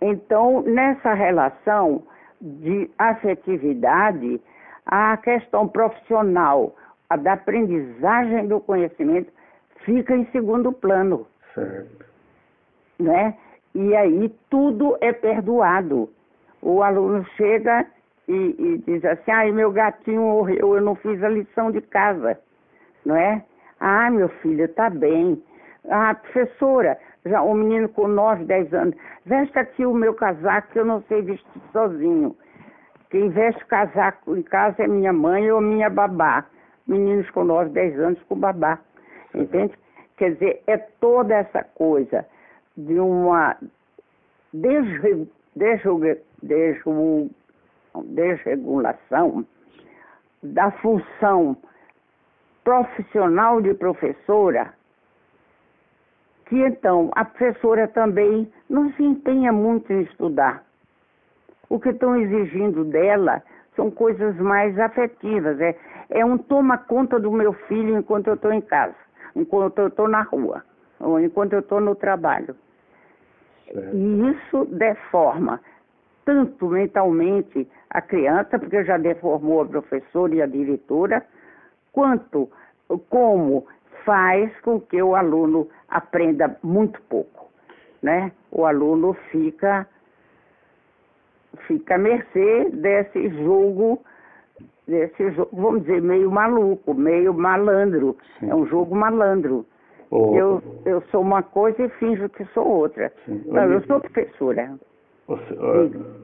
Então, 0.01 0.63
nessa 0.63 1.13
relação 1.15 2.03
de 2.41 2.91
afetividade, 2.99 4.41
a 4.87 5.17
questão 5.19 5.69
profissional, 5.69 6.75
a 7.09 7.17
da 7.17 7.35
aprendizagem 7.35 8.49
do 8.49 8.61
conhecimento, 8.61 9.33
fica 9.85 10.17
em 10.17 10.25
segundo 10.33 10.73
plano. 10.73 11.27
Certo 11.55 12.00
né? 13.01 13.35
E 13.75 13.95
aí 13.95 14.33
tudo 14.49 14.97
é 15.01 15.13
perdoado. 15.13 16.11
O 16.63 16.83
aluno 16.83 17.25
chega 17.37 17.87
e, 18.29 18.55
e 18.59 18.79
diz 18.87 19.05
assim, 19.05 19.31
ai, 19.31 19.53
meu 19.53 19.73
gatinho 19.73 20.23
morreu, 20.23 20.77
eu 20.77 20.81
não 20.81 20.95
fiz 20.95 21.23
a 21.23 21.29
lição 21.29 21.71
de 21.71 21.81
casa, 21.81 22.39
não 23.05 23.17
é? 23.17 23.43
Ah, 23.79 24.11
meu 24.11 24.29
filho, 24.29 24.69
tá 24.69 24.91
bem. 24.91 25.43
Ah, 25.89 26.15
professora, 26.15 26.99
já 27.25 27.43
um 27.43 27.55
menino 27.55 27.89
com 27.89 28.07
9, 28.07 28.45
10 28.45 28.75
anos, 28.75 28.95
veste 29.25 29.59
aqui 29.59 29.87
o 29.87 29.95
meu 29.95 30.15
casaco 30.15 30.69
que 30.73 30.79
eu 30.79 30.85
não 30.85 31.03
sei 31.03 31.23
vestir 31.23 31.63
sozinho. 31.73 32.37
Quem 33.09 33.31
veste 33.31 33.65
casaco 33.67 34.37
em 34.37 34.43
casa 34.43 34.83
é 34.83 34.87
minha 34.87 35.13
mãe 35.13 35.51
ou 35.51 35.61
minha 35.61 35.89
babá. 35.89 36.45
Meninos 36.87 37.29
com 37.31 37.45
9, 37.45 37.71
10 37.71 37.99
anos 37.99 38.23
com 38.25 38.37
babá. 38.37 38.79
Entende? 39.35 39.73
Quer 40.17 40.35
dizer, 40.35 40.63
é 40.67 40.77
toda 40.77 41.35
essa 41.35 41.65
coisa 41.75 42.27
de 42.87 42.99
uma 42.99 43.57
desregulação 48.15 49.47
da 50.43 50.71
função 50.73 51.57
profissional 52.65 53.61
de 53.61 53.75
professora, 53.75 54.73
que 56.47 56.57
então 56.57 57.11
a 57.15 57.25
professora 57.25 57.87
também 57.89 58.51
não 58.69 58.93
se 58.93 59.03
empenha 59.03 59.53
muito 59.53 59.93
em 59.93 60.03
estudar. 60.03 60.65
O 61.69 61.79
que 61.79 61.91
estão 61.91 62.17
exigindo 62.17 62.85
dela 62.85 63.43
são 63.77 63.91
coisas 63.91 64.37
mais 64.37 64.79
afetivas. 64.79 65.61
É, 65.61 65.77
é 66.11 66.25
um 66.25 66.37
toma 66.37 66.79
conta 66.79 67.21
do 67.21 67.31
meu 67.31 67.53
filho 67.53 67.97
enquanto 67.97 68.27
eu 68.27 68.35
estou 68.35 68.53
em 68.53 68.61
casa, 68.61 68.97
enquanto 69.37 69.79
eu 69.79 69.89
estou 69.89 70.09
na 70.09 70.23
rua, 70.23 70.65
ou 70.99 71.21
enquanto 71.21 71.53
eu 71.53 71.61
estou 71.61 71.81
no 71.81 71.95
trabalho. 71.95 72.57
E 73.73 74.31
isso 74.31 74.65
deforma 74.67 75.61
tanto 76.25 76.69
mentalmente 76.69 77.69
a 77.91 78.01
criança, 78.01 78.59
porque 78.59 78.85
já 78.85 78.99
deformou 78.99 79.63
a 79.63 79.67
professora 79.67 80.35
e 80.35 80.43
a 80.43 80.47
diretora, 80.47 81.25
quanto 81.93 82.49
como 83.09 83.67
faz 84.05 84.51
com 84.61 84.81
que 84.81 85.03
o 85.03 85.15
aluno 85.15 85.69
aprenda 85.89 86.57
muito 86.63 87.01
pouco, 87.03 87.51
né? 88.03 88.33
O 88.51 88.65
aluno 88.65 89.15
fica 89.31 89.87
fica 91.67 91.97
à 91.97 91.99
mercê 91.99 92.71
desse 92.71 93.29
jogo, 93.45 94.03
desse 94.87 95.31
jogo, 95.33 95.51
vamos 95.53 95.83
dizer, 95.83 96.01
meio 96.01 96.31
maluco, 96.31 96.95
meio 96.95 97.35
malandro. 97.35 98.17
Sim. 98.39 98.51
É 98.51 98.55
um 98.55 98.67
jogo 98.67 98.95
malandro. 98.95 99.67
Oh. 100.11 100.35
Eu, 100.35 100.63
eu 100.85 101.03
sou 101.11 101.21
uma 101.21 101.43
coisa 101.43 101.83
e 101.83 101.89
finjo 101.91 102.29
que 102.31 102.45
sou 102.47 102.67
outra. 102.67 103.13
Sim. 103.25 103.43
Não, 103.47 103.63
eu 103.65 103.81
sou 103.83 104.01
professora. 104.01 104.73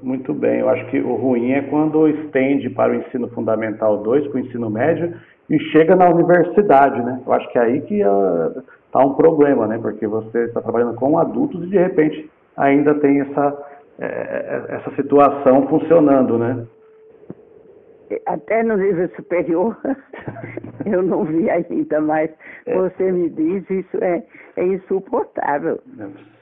Muito 0.03 0.35
bem, 0.35 0.61
eu 0.61 0.69
acho 0.69 0.85
que 0.87 0.99
o 1.01 1.15
ruim 1.15 1.53
é 1.53 1.63
quando 1.63 2.09
estende 2.09 2.69
para 2.71 2.93
o 2.93 2.97
ensino 2.97 3.29
fundamental 3.29 3.99
2, 3.99 4.27
para 4.27 4.37
o 4.37 4.41
ensino 4.41 4.69
médio, 4.69 5.15
e 5.49 5.61
chega 5.71 5.95
na 5.95 6.09
universidade, 6.09 7.01
né? 7.03 7.21
Eu 7.25 7.33
acho 7.33 7.49
que 7.53 7.59
é 7.59 7.63
aí 7.63 7.81
que 7.83 8.01
está 8.01 8.99
uh, 8.99 9.07
um 9.07 9.15
problema, 9.15 9.69
né? 9.69 9.79
Porque 9.79 10.09
você 10.09 10.47
está 10.47 10.61
trabalhando 10.61 10.97
com 10.97 11.17
adultos 11.19 11.63
e 11.63 11.69
de 11.69 11.79
repente 11.79 12.29
ainda 12.57 12.95
tem 12.95 13.21
essa, 13.21 13.57
é, 14.01 14.07
é 14.07 14.75
essa 14.75 14.91
situação 14.97 15.69
funcionando, 15.69 16.37
né? 16.37 16.67
Até 18.27 18.63
no 18.63 18.77
nível 18.77 19.09
superior 19.17 19.77
eu 20.85 21.03
não 21.03 21.25
vi 21.25 21.49
ainda, 21.51 22.01
mas 22.01 22.31
é. 22.65 22.75
você 22.75 23.13
me 23.13 23.29
diz, 23.31 23.69
isso 23.71 24.03
é, 24.03 24.23
é 24.57 24.65
insuportável. 24.65 25.81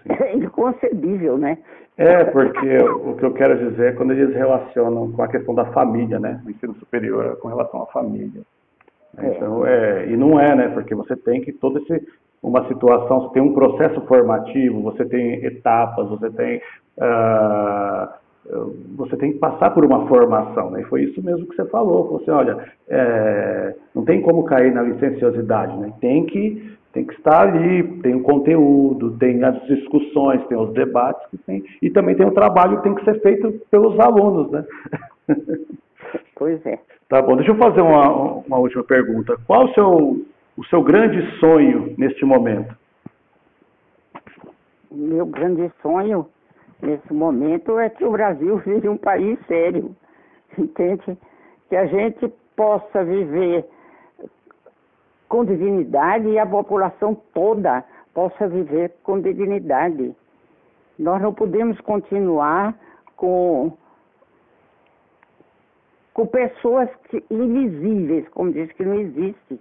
É 0.06 0.36
inconcebível, 0.36 1.38
né? 1.38 1.58
É, 1.96 2.24
porque 2.24 2.78
o 2.78 3.14
que 3.16 3.24
eu 3.24 3.32
quero 3.32 3.70
dizer 3.70 3.92
é 3.92 3.92
quando 3.92 4.12
eles 4.12 4.34
relacionam 4.34 5.12
com 5.12 5.22
a 5.22 5.28
questão 5.28 5.54
da 5.54 5.64
família, 5.66 6.18
né? 6.18 6.42
O 6.44 6.50
ensino 6.50 6.74
superior 6.74 7.36
com 7.38 7.48
relação 7.48 7.82
à 7.82 7.86
família. 7.86 8.42
É. 9.16 9.28
Então, 9.28 9.64
é, 9.64 10.06
e 10.08 10.16
não 10.16 10.38
é, 10.38 10.54
né? 10.54 10.68
Porque 10.68 10.94
você 10.94 11.16
tem 11.16 11.40
que 11.40 11.52
todo 11.52 11.78
esse 11.78 12.06
uma 12.44 12.68
situação, 12.68 13.22
você 13.22 13.34
tem 13.34 13.42
um 13.42 13.54
processo 13.54 14.02
formativo, 14.02 14.82
você 14.82 15.02
tem 15.06 15.42
etapas, 15.46 16.10
você 16.10 16.30
tem 16.30 16.58
uh, 16.98 18.12
você 18.96 19.16
tem 19.16 19.32
que 19.32 19.38
passar 19.38 19.70
por 19.70 19.84
uma 19.84 20.06
formação, 20.06 20.70
né? 20.70 20.82
E 20.82 20.84
foi 20.84 21.04
isso 21.04 21.22
mesmo 21.22 21.46
que 21.46 21.56
você 21.56 21.64
falou. 21.66 22.18
Você, 22.18 22.30
olha, 22.30 22.58
é, 22.88 23.74
não 23.94 24.04
tem 24.04 24.20
como 24.20 24.44
cair 24.44 24.72
na 24.72 24.82
licenciosidade, 24.82 25.76
né? 25.78 25.92
Tem 26.00 26.26
que, 26.26 26.76
tem 26.92 27.04
que 27.04 27.14
estar 27.14 27.48
ali, 27.48 27.82
tem 28.02 28.14
o 28.14 28.22
conteúdo, 28.22 29.16
tem 29.18 29.42
as 29.42 29.60
discussões, 29.66 30.46
tem 30.46 30.58
os 30.58 30.72
debates 30.74 31.26
que 31.30 31.38
tem, 31.38 31.64
e 31.80 31.90
também 31.90 32.14
tem 32.14 32.26
o 32.26 32.32
trabalho 32.32 32.76
que 32.78 32.84
tem 32.84 32.94
que 32.94 33.04
ser 33.04 33.20
feito 33.20 33.52
pelos 33.70 33.98
alunos, 33.98 34.50
né? 34.50 34.64
Pois 36.36 36.64
é. 36.66 36.78
Tá 37.08 37.22
bom, 37.22 37.36
deixa 37.36 37.52
eu 37.52 37.56
fazer 37.56 37.80
uma, 37.80 38.10
uma 38.46 38.58
última 38.58 38.82
pergunta. 38.82 39.36
Qual 39.46 39.66
o 39.66 39.74
seu, 39.74 40.26
o 40.56 40.64
seu 40.66 40.82
grande 40.82 41.38
sonho 41.38 41.94
neste 41.96 42.24
momento? 42.24 42.76
Meu 44.90 45.26
grande 45.26 45.70
sonho 45.80 46.26
nesse 46.80 47.12
momento 47.12 47.78
é 47.78 47.88
que 47.88 48.04
o 48.04 48.10
Brasil 48.10 48.58
vire 48.58 48.88
um 48.88 48.96
país 48.96 49.38
sério, 49.46 49.94
entende? 50.58 51.18
Que 51.68 51.76
a 51.76 51.86
gente 51.86 52.28
possa 52.56 53.04
viver 53.04 53.64
com 55.28 55.44
dignidade 55.44 56.28
e 56.28 56.38
a 56.38 56.46
população 56.46 57.14
toda 57.32 57.84
possa 58.12 58.46
viver 58.46 58.92
com 59.02 59.20
dignidade. 59.20 60.14
Nós 60.98 61.20
não 61.20 61.34
podemos 61.34 61.80
continuar 61.80 62.78
com, 63.16 63.72
com 66.12 66.26
pessoas 66.26 66.88
que, 67.08 67.24
invisíveis, 67.28 68.28
como 68.28 68.52
diz 68.52 68.70
que 68.72 68.84
não 68.84 68.94
existe. 68.94 69.60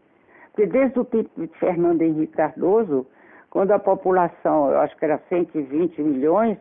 Porque 0.52 0.68
desde 0.68 1.00
o 1.00 1.06
tempo 1.06 1.30
de 1.36 1.48
Fernando 1.58 2.04
Henrique 2.04 2.34
Cardoso, 2.34 3.08
quando 3.50 3.72
a 3.72 3.80
população, 3.80 4.70
eu 4.70 4.80
acho 4.80 4.96
que 4.98 5.06
era 5.06 5.18
120 5.30 6.02
milhões, 6.04 6.58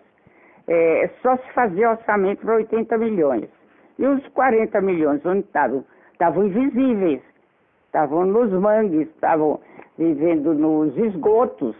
é, 0.68 1.10
só 1.22 1.36
se 1.36 1.52
fazia 1.52 1.90
orçamento 1.90 2.40
para 2.40 2.54
80 2.54 2.98
milhões. 2.98 3.48
E 3.98 4.06
os 4.06 4.26
40 4.28 4.80
milhões, 4.80 5.24
onde 5.24 5.40
estavam? 5.40 5.84
Estavam 6.12 6.46
invisíveis. 6.46 7.20
estavam 7.86 8.24
nos 8.24 8.50
mangues, 8.52 9.08
estavam 9.08 9.60
vivendo 9.98 10.54
nos 10.54 10.96
esgotos. 10.96 11.76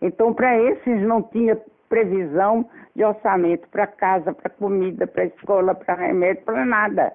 Então, 0.00 0.32
para 0.32 0.58
esses 0.58 1.02
não 1.02 1.22
tinha 1.22 1.60
previsão 1.88 2.64
de 2.94 3.04
orçamento 3.04 3.68
para 3.68 3.86
casa, 3.86 4.32
para 4.32 4.48
comida, 4.48 5.06
para 5.06 5.24
escola, 5.24 5.74
para 5.74 5.94
remédio, 5.94 6.44
para 6.44 6.64
nada. 6.64 7.12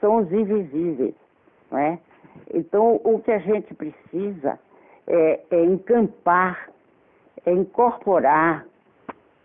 São 0.00 0.16
os 0.16 0.32
invisíveis, 0.32 1.14
não 1.70 1.78
é? 1.78 1.98
Então, 2.52 3.00
o 3.02 3.18
que 3.20 3.32
a 3.32 3.38
gente 3.38 3.74
precisa 3.74 4.58
é, 5.06 5.40
é 5.50 5.64
encampar, 5.64 6.68
é 7.44 7.52
incorporar 7.52 8.66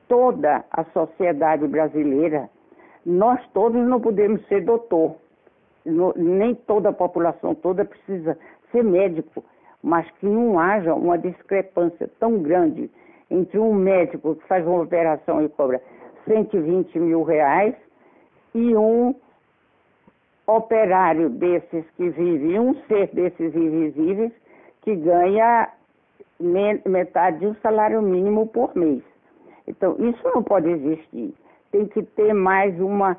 toda 0.07 0.63
a 0.71 0.83
sociedade 0.85 1.67
brasileira. 1.67 2.49
Nós 3.05 3.39
todos 3.53 3.81
não 3.87 4.01
podemos 4.01 4.45
ser 4.47 4.63
doutor, 4.63 5.15
nem 6.15 6.55
toda 6.55 6.89
a 6.89 6.93
população 6.93 7.53
toda 7.53 7.85
precisa 7.85 8.37
ser 8.71 8.83
médico, 8.83 9.43
mas 9.83 10.09
que 10.19 10.25
não 10.25 10.59
haja 10.59 10.93
uma 10.95 11.17
discrepância 11.17 12.09
tão 12.19 12.39
grande 12.41 12.89
entre 13.29 13.59
um 13.59 13.73
médico 13.73 14.35
que 14.35 14.47
faz 14.47 14.65
uma 14.65 14.81
operação 14.81 15.43
e 15.43 15.49
cobra 15.49 15.81
120 16.25 16.99
mil 16.99 17.23
reais 17.23 17.75
e 18.53 18.75
um 18.75 19.13
operário 20.47 21.29
desses 21.29 21.85
que 21.91 22.09
vive, 22.09 22.59
um 22.59 22.75
ser 22.87 23.07
desses 23.13 23.55
invisíveis, 23.55 24.31
que 24.81 24.95
ganha 24.95 25.69
metade 26.39 27.39
de 27.39 27.47
um 27.47 27.55
salário 27.55 28.01
mínimo 28.01 28.47
por 28.47 28.75
mês. 28.75 29.03
Então, 29.67 29.95
isso 29.99 30.21
não 30.33 30.43
pode 30.43 30.69
existir. 30.69 31.33
Tem 31.71 31.85
que 31.87 32.03
ter 32.03 32.33
mais 32.33 32.79
uma 32.79 33.17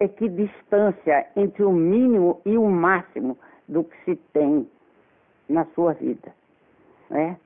equidistância 0.00 1.26
entre 1.36 1.64
o 1.64 1.72
mínimo 1.72 2.40
e 2.44 2.56
o 2.56 2.66
máximo 2.66 3.36
do 3.66 3.84
que 3.84 3.96
se 4.04 4.16
tem 4.32 4.68
na 5.48 5.64
sua 5.74 5.94
vida. 5.94 6.32
Né? 7.10 7.36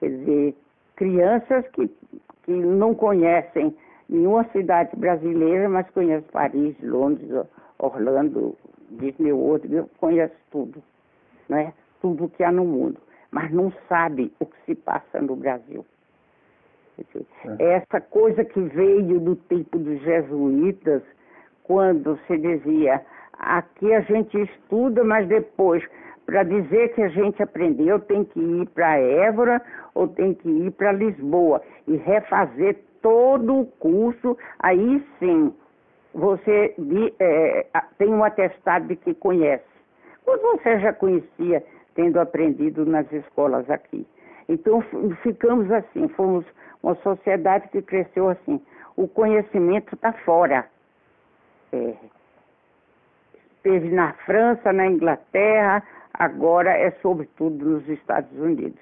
Quer 0.00 0.10
dizer, 0.10 0.56
crianças 0.96 1.66
que, 1.68 1.88
que 2.44 2.52
não 2.52 2.94
conhecem 2.94 3.76
nenhuma 4.08 4.44
cidade 4.50 4.96
brasileira, 4.96 5.68
mas 5.68 5.88
conhecem 5.90 6.28
Paris, 6.30 6.76
Londres, 6.82 7.30
Orlando, 7.78 8.56
Disney 8.90 9.32
World, 9.32 9.84
conhece 9.98 10.34
tudo, 10.50 10.82
né? 11.48 11.74
tudo 12.00 12.28
que 12.30 12.42
há 12.42 12.50
no 12.50 12.64
mundo, 12.64 12.98
mas 13.30 13.52
não 13.52 13.72
sabe 13.88 14.32
o 14.40 14.46
que 14.46 14.56
se 14.64 14.74
passa 14.74 15.20
no 15.20 15.36
Brasil. 15.36 15.84
É. 17.58 17.76
Essa 17.76 18.00
coisa 18.00 18.44
que 18.44 18.60
veio 18.60 19.20
do 19.20 19.36
tempo 19.36 19.78
dos 19.78 20.00
jesuítas, 20.00 21.02
quando 21.64 22.18
se 22.26 22.36
dizia, 22.38 23.00
aqui 23.38 23.92
a 23.92 24.00
gente 24.00 24.40
estuda, 24.40 25.04
mas 25.04 25.26
depois, 25.28 25.84
para 26.26 26.42
dizer 26.42 26.94
que 26.94 27.02
a 27.02 27.08
gente 27.08 27.42
aprendeu, 27.42 28.00
tem 28.00 28.24
que 28.24 28.40
ir 28.40 28.68
para 28.70 28.98
Évora 28.98 29.62
ou 29.94 30.08
tem 30.08 30.34
que 30.34 30.48
ir 30.48 30.70
para 30.72 30.92
Lisboa 30.92 31.62
e 31.86 31.96
refazer 31.96 32.78
todo 33.00 33.60
o 33.60 33.66
curso, 33.66 34.36
aí 34.58 35.04
sim 35.18 35.54
você 36.14 36.74
é, 37.20 37.66
tem 37.96 38.08
um 38.08 38.24
atestado 38.24 38.88
de 38.88 38.96
que 38.96 39.14
conhece. 39.14 39.64
Quando 40.24 40.42
você 40.58 40.78
já 40.80 40.92
conhecia, 40.92 41.64
tendo 41.94 42.18
aprendido 42.20 42.84
nas 42.84 43.10
escolas 43.12 43.68
aqui. 43.70 44.06
Então 44.48 44.82
ficamos 45.22 45.70
assim, 45.70 46.08
fomos 46.08 46.44
uma 46.82 46.94
sociedade 46.96 47.68
que 47.68 47.82
cresceu 47.82 48.28
assim. 48.28 48.60
O 48.96 49.06
conhecimento 49.06 49.94
está 49.94 50.12
fora. 50.12 50.66
É, 51.72 51.94
esteve 53.56 53.90
na 53.90 54.12
França, 54.24 54.72
na 54.72 54.86
Inglaterra, 54.86 55.82
agora 56.14 56.70
é 56.70 56.90
sobretudo 57.02 57.64
nos 57.64 57.88
Estados 57.88 58.36
Unidos. 58.38 58.80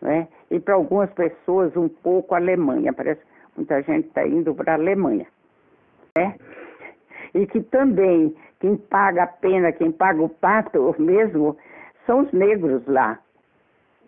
Né? 0.00 0.28
E 0.50 0.58
para 0.58 0.74
algumas 0.74 1.10
pessoas 1.12 1.76
um 1.76 1.88
pouco 1.88 2.34
a 2.34 2.38
Alemanha. 2.38 2.92
Parece 2.92 3.20
que 3.20 3.26
muita 3.56 3.82
gente 3.82 4.08
está 4.08 4.26
indo 4.26 4.54
para 4.54 4.72
a 4.72 4.76
Alemanha. 4.76 5.26
Né? 6.16 6.36
E 7.34 7.46
que 7.46 7.60
também 7.60 8.34
quem 8.58 8.76
paga 8.76 9.24
a 9.24 9.26
pena, 9.26 9.72
quem 9.72 9.92
paga 9.92 10.22
o 10.22 10.28
pato 10.28 10.94
mesmo, 10.98 11.56
são 12.06 12.20
os 12.20 12.32
negros 12.32 12.86
lá. 12.86 13.18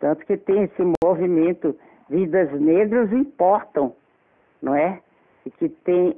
Tanto 0.01 0.27
que 0.27 0.37
tem 0.37 0.65
esse 0.65 0.83
movimento 1.05 1.77
Vidas 2.13 2.53
Negras 2.61 3.11
Importam, 3.11 3.95
não 4.61 4.75
é? 4.75 5.01
E 5.47 5.51
que 5.51 5.71
tem. 5.71 6.15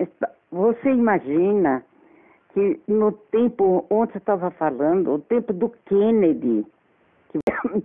Você 0.50 0.90
imagina 0.90 1.84
que 2.52 2.80
no 2.88 3.12
tempo, 3.12 3.86
ontem 3.88 4.16
eu 4.16 4.18
estava 4.18 4.50
falando, 4.50 5.14
o 5.14 5.18
tempo 5.20 5.52
do 5.52 5.70
Kennedy, 5.86 6.66
que 7.30 7.38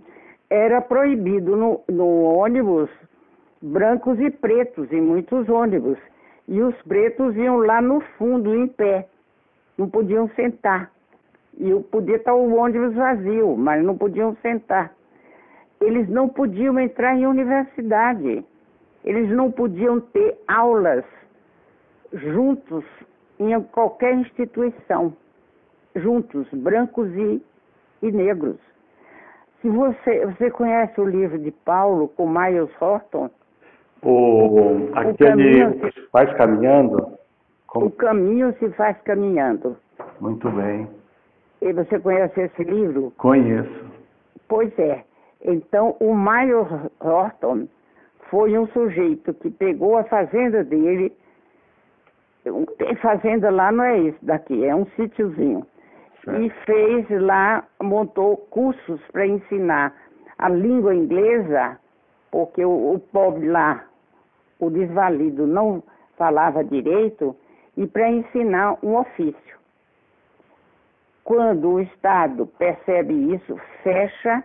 era 0.50 0.80
proibido 0.80 1.56
no, 1.56 1.80
no 1.88 2.24
ônibus 2.24 2.90
brancos 3.62 4.18
e 4.18 4.28
pretos, 4.28 4.90
em 4.92 5.00
muitos 5.00 5.48
ônibus. 5.48 5.98
E 6.48 6.60
os 6.60 6.74
pretos 6.82 7.36
iam 7.36 7.58
lá 7.58 7.80
no 7.80 8.00
fundo, 8.18 8.52
em 8.52 8.66
pé, 8.66 9.06
não 9.78 9.88
podiam 9.88 10.28
sentar. 10.30 10.90
E 11.56 11.72
podia 11.92 12.16
estar 12.16 12.34
o 12.34 12.56
ônibus 12.56 12.92
vazio, 12.94 13.56
mas 13.56 13.84
não 13.84 13.96
podiam 13.96 14.36
sentar. 14.42 14.92
Eles 15.80 16.08
não 16.08 16.28
podiam 16.28 16.78
entrar 16.78 17.16
em 17.16 17.26
universidade. 17.26 18.44
Eles 19.04 19.30
não 19.30 19.50
podiam 19.50 20.00
ter 20.00 20.38
aulas 20.46 21.04
juntos 22.12 22.84
em 23.38 23.58
qualquer 23.62 24.14
instituição. 24.14 25.16
Juntos, 25.96 26.46
brancos 26.52 27.08
e, 27.16 27.42
e 28.02 28.12
negros. 28.12 28.58
Se 29.60 29.68
você, 29.68 30.26
você 30.26 30.50
conhece 30.50 31.00
o 31.00 31.04
livro 31.04 31.38
de 31.38 31.50
Paulo 31.50 32.08
com 32.08 32.28
Miles 32.28 32.70
Horton, 32.80 33.30
o, 34.02 34.88
aquele 34.94 35.64
o 35.64 35.92
se 35.92 36.00
faz 36.10 36.32
caminhando? 36.36 37.18
Como... 37.66 37.86
O 37.86 37.90
caminho 37.90 38.54
se 38.58 38.70
faz 38.70 38.96
caminhando. 39.02 39.76
Muito 40.20 40.50
bem. 40.50 40.88
E 41.60 41.72
você 41.72 41.98
conhece 42.00 42.40
esse 42.40 42.64
livro? 42.64 43.12
Conheço. 43.18 43.84
Pois 44.48 44.76
é. 44.78 45.04
Então, 45.42 45.96
o 46.00 46.14
Miles 46.14 46.90
Horton 47.00 47.66
foi 48.28 48.56
um 48.58 48.66
sujeito 48.68 49.32
que 49.34 49.50
pegou 49.50 49.96
a 49.96 50.04
fazenda 50.04 50.62
dele. 50.62 51.12
Tem 52.78 52.94
fazenda 52.96 53.50
lá, 53.50 53.72
não 53.72 53.84
é 53.84 53.98
isso 53.98 54.18
daqui, 54.22 54.64
é 54.64 54.74
um 54.74 54.86
sítiozinho. 54.96 55.66
E 56.38 56.50
fez 56.66 57.08
lá, 57.22 57.64
montou 57.82 58.36
cursos 58.36 59.00
para 59.10 59.26
ensinar 59.26 59.94
a 60.38 60.48
língua 60.48 60.94
inglesa, 60.94 61.78
porque 62.30 62.64
o, 62.64 62.94
o 62.94 62.98
pobre 62.98 63.48
lá 63.48 63.84
o 64.60 64.70
desvalido 64.70 65.46
não 65.46 65.82
falava 66.16 66.62
direito 66.62 67.34
e 67.76 67.86
para 67.86 68.10
ensinar 68.10 68.76
um 68.82 68.96
ofício. 68.96 69.58
Quando 71.24 71.70
o 71.70 71.80
Estado 71.80 72.46
percebe 72.46 73.34
isso, 73.34 73.58
fecha 73.82 74.44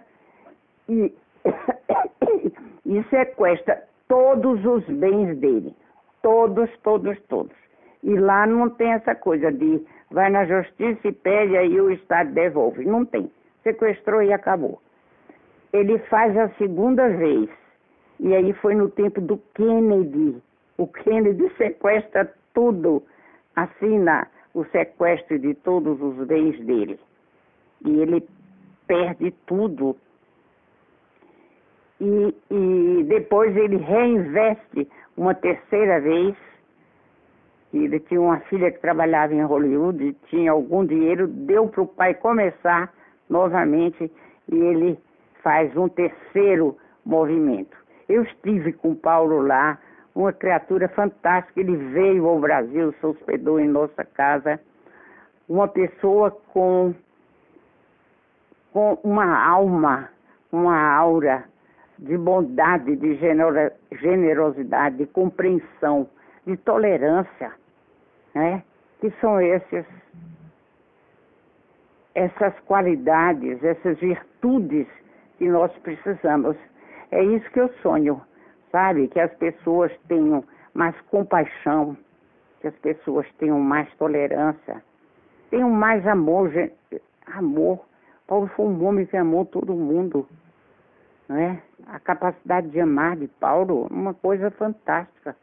e, 0.89 1.13
e 2.85 3.03
sequestra 3.09 3.83
todos 4.07 4.63
os 4.65 4.83
bens 4.85 5.37
dele. 5.37 5.75
Todos, 6.21 6.69
todos, 6.83 7.19
todos. 7.27 7.55
E 8.03 8.15
lá 8.17 8.45
não 8.45 8.69
tem 8.69 8.93
essa 8.93 9.15
coisa 9.15 9.51
de 9.51 9.85
vai 10.11 10.29
na 10.29 10.45
justiça 10.45 11.07
e 11.07 11.11
pede, 11.11 11.57
aí 11.57 11.79
o 11.79 11.91
Estado 11.91 12.31
devolve. 12.31 12.85
Não 12.85 13.05
tem. 13.05 13.31
Sequestrou 13.63 14.21
e 14.21 14.31
acabou. 14.31 14.81
Ele 15.73 15.97
faz 15.99 16.37
a 16.37 16.49
segunda 16.57 17.09
vez 17.09 17.49
e 18.19 18.33
aí 18.33 18.53
foi 18.53 18.75
no 18.75 18.89
tempo 18.89 19.19
do 19.19 19.37
Kennedy. 19.53 20.41
O 20.77 20.87
Kennedy 20.87 21.51
sequestra 21.57 22.31
tudo, 22.53 23.03
assina 23.55 24.27
o 24.53 24.63
sequestro 24.65 25.37
de 25.37 25.53
todos 25.55 26.01
os 26.01 26.27
bens 26.27 26.57
dele. 26.65 26.99
E 27.85 27.99
ele 27.99 28.25
perde 28.87 29.31
tudo. 29.45 29.97
E, 31.99 32.35
e 32.51 33.03
depois 33.07 33.55
ele 33.55 33.77
reinveste 33.77 34.89
uma 35.15 35.33
terceira 35.33 35.99
vez. 36.01 36.35
Ele 37.73 37.99
tinha 38.01 38.21
uma 38.21 38.39
filha 38.41 38.71
que 38.71 38.79
trabalhava 38.79 39.33
em 39.33 39.43
Hollywood, 39.43 40.15
tinha 40.29 40.51
algum 40.51 40.85
dinheiro, 40.85 41.27
deu 41.27 41.67
para 41.67 41.81
o 41.81 41.87
pai 41.87 42.13
começar 42.13 42.93
novamente 43.29 44.11
e 44.49 44.55
ele 44.55 44.97
faz 45.43 45.75
um 45.75 45.89
terceiro 45.89 46.77
movimento. 47.05 47.75
Eu 48.07 48.23
estive 48.23 48.73
com 48.73 48.95
Paulo 48.95 49.41
lá, 49.41 49.77
uma 50.13 50.31
criatura 50.31 50.87
fantástica. 50.89 51.59
Ele 51.59 51.75
veio 51.75 52.27
ao 52.27 52.39
Brasil, 52.39 52.93
se 52.93 53.05
hospedou 53.05 53.59
em 53.59 53.67
nossa 53.67 54.03
casa. 54.05 54.59
Uma 55.47 55.67
pessoa 55.67 56.31
com, 56.53 56.93
com 58.71 58.97
uma 59.03 59.45
alma, 59.45 60.09
uma 60.51 60.95
aura 60.95 61.45
de 61.99 62.17
bondade, 62.17 62.95
de 62.95 63.15
generosidade, 63.91 64.97
de 64.97 65.05
compreensão, 65.07 66.09
de 66.45 66.57
tolerância, 66.57 67.51
né? 68.33 68.63
Que 68.99 69.11
são 69.21 69.39
esses 69.39 69.85
essas 72.15 72.57
qualidades, 72.61 73.61
essas 73.61 73.99
virtudes 73.99 74.87
que 75.37 75.47
nós 75.49 75.71
precisamos. 75.79 76.55
É 77.11 77.21
isso 77.23 77.49
que 77.51 77.59
eu 77.59 77.69
sonho, 77.81 78.21
sabe? 78.71 79.09
Que 79.09 79.19
as 79.19 79.33
pessoas 79.35 79.91
tenham 80.07 80.43
mais 80.73 80.99
compaixão, 81.11 81.97
que 82.61 82.67
as 82.67 82.75
pessoas 82.77 83.27
tenham 83.37 83.59
mais 83.59 83.93
tolerância, 83.95 84.81
tenham 85.49 85.69
mais 85.69 86.07
amor. 86.07 86.51
Amor. 87.27 87.79
Paulo 88.27 88.47
foi 88.55 88.65
um 88.65 88.85
homem 88.85 89.05
que 89.05 89.17
amou 89.17 89.45
todo 89.45 89.73
mundo. 89.73 90.27
É? 91.29 91.57
A 91.87 91.99
capacidade 91.99 92.69
de 92.69 92.79
amar 92.79 93.15
de 93.15 93.27
Paulo, 93.27 93.87
uma 93.89 94.13
coisa 94.13 94.51
fantástica. 94.51 95.35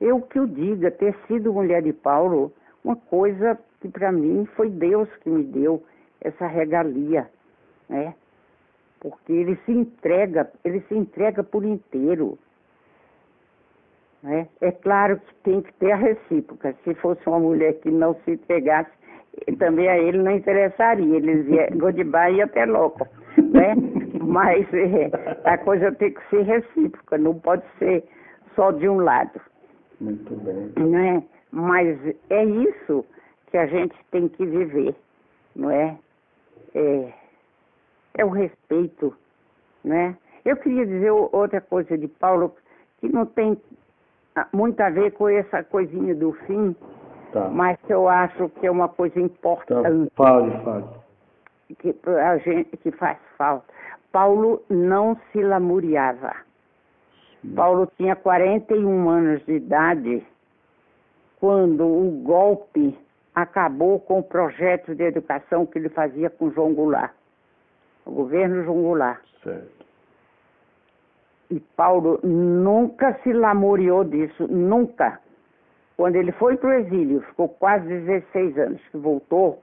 Eu 0.00 0.20
que 0.22 0.38
o 0.38 0.46
diga, 0.46 0.90
ter 0.90 1.16
sido 1.26 1.52
mulher 1.52 1.82
de 1.82 1.92
Paulo, 1.92 2.52
uma 2.84 2.96
coisa 2.96 3.58
que 3.80 3.88
para 3.88 4.12
mim 4.12 4.46
foi 4.54 4.70
Deus 4.70 5.08
que 5.16 5.28
me 5.28 5.42
deu 5.42 5.82
essa 6.20 6.46
regalia, 6.46 7.28
né? 7.88 8.14
Porque 9.00 9.32
ele 9.32 9.56
se 9.64 9.72
entrega, 9.72 10.50
ele 10.64 10.80
se 10.82 10.94
entrega 10.94 11.42
por 11.42 11.64
inteiro. 11.64 12.38
Né? 14.22 14.48
É 14.60 14.72
claro 14.72 15.18
que 15.18 15.34
tem 15.42 15.60
que 15.60 15.72
ter 15.74 15.92
a 15.92 15.96
recíproca. 15.96 16.74
Se 16.84 16.94
fosse 16.94 17.20
uma 17.26 17.38
mulher 17.38 17.74
que 17.80 17.90
não 17.90 18.14
se 18.24 18.32
entregasse, 18.32 18.90
também 19.58 19.88
a 19.88 19.98
ele 19.98 20.18
não 20.18 20.32
interessaria. 20.32 21.16
Ele 21.16 21.42
dizia 21.42 21.68
goodbye 21.74 22.36
e 22.36 22.42
até 22.42 22.64
louco. 22.64 23.06
Né? 23.36 23.74
Mas 24.32 24.66
é, 24.74 25.10
a 25.44 25.58
coisa 25.58 25.92
tem 25.92 26.12
que 26.12 26.20
ser 26.28 26.42
recíproca, 26.42 27.16
não 27.18 27.34
pode 27.38 27.62
ser 27.78 28.04
só 28.54 28.70
de 28.72 28.88
um 28.88 29.00
lado. 29.00 29.40
Muito 30.00 30.34
bem. 30.36 30.72
Né? 30.84 31.22
Mas 31.52 31.98
é 32.30 32.44
isso 32.44 33.04
que 33.50 33.56
a 33.56 33.66
gente 33.66 33.94
tem 34.10 34.28
que 34.28 34.44
viver, 34.44 34.94
não 35.54 35.70
é? 35.70 35.96
É, 36.74 37.12
é 38.18 38.24
o 38.24 38.28
respeito, 38.28 39.14
né? 39.84 40.16
Eu 40.44 40.56
queria 40.56 40.86
dizer 40.86 41.10
outra 41.10 41.60
coisa 41.60 41.96
de 41.96 42.06
Paulo 42.06 42.54
que 43.00 43.08
não 43.08 43.26
tem 43.26 43.60
muito 44.52 44.80
a 44.80 44.90
ver 44.90 45.12
com 45.12 45.28
essa 45.28 45.62
coisinha 45.64 46.14
do 46.14 46.32
fim, 46.46 46.76
tá. 47.32 47.48
mas 47.48 47.78
que 47.86 47.92
eu 47.92 48.08
acho 48.08 48.48
que 48.50 48.66
é 48.66 48.70
uma 48.70 48.88
coisa 48.88 49.18
importante. 49.18 50.10
Tá. 50.10 50.16
Fale, 50.16 50.50
fale. 50.62 50.84
Que, 51.78 51.94
a 52.06 52.38
gente, 52.38 52.76
que 52.76 52.90
faz 52.92 53.18
falta. 53.36 53.66
Paulo 54.16 54.62
não 54.70 55.14
se 55.30 55.42
lamuriava. 55.42 56.34
Paulo 57.54 57.86
tinha 57.98 58.16
41 58.16 59.10
anos 59.10 59.44
de 59.44 59.56
idade 59.56 60.26
quando 61.38 61.84
o 61.84 62.22
golpe 62.22 62.98
acabou 63.34 64.00
com 64.00 64.20
o 64.20 64.22
projeto 64.22 64.94
de 64.94 65.02
educação 65.02 65.66
que 65.66 65.78
ele 65.78 65.90
fazia 65.90 66.30
com 66.30 66.50
João 66.50 66.72
Goulart, 66.72 67.12
o 68.06 68.10
governo 68.10 68.64
João 68.64 68.84
Goulart. 68.84 69.20
Certo. 69.44 69.84
E 71.50 71.60
Paulo 71.76 72.18
nunca 72.24 73.20
se 73.22 73.34
lamuriou 73.34 74.02
disso, 74.02 74.48
nunca. 74.48 75.20
Quando 75.94 76.16
ele 76.16 76.32
foi 76.32 76.56
para 76.56 76.70
o 76.70 76.72
exílio, 76.72 77.20
ficou 77.20 77.50
quase 77.50 77.86
16 77.86 78.58
anos 78.60 78.80
que 78.90 78.96
voltou, 78.96 79.62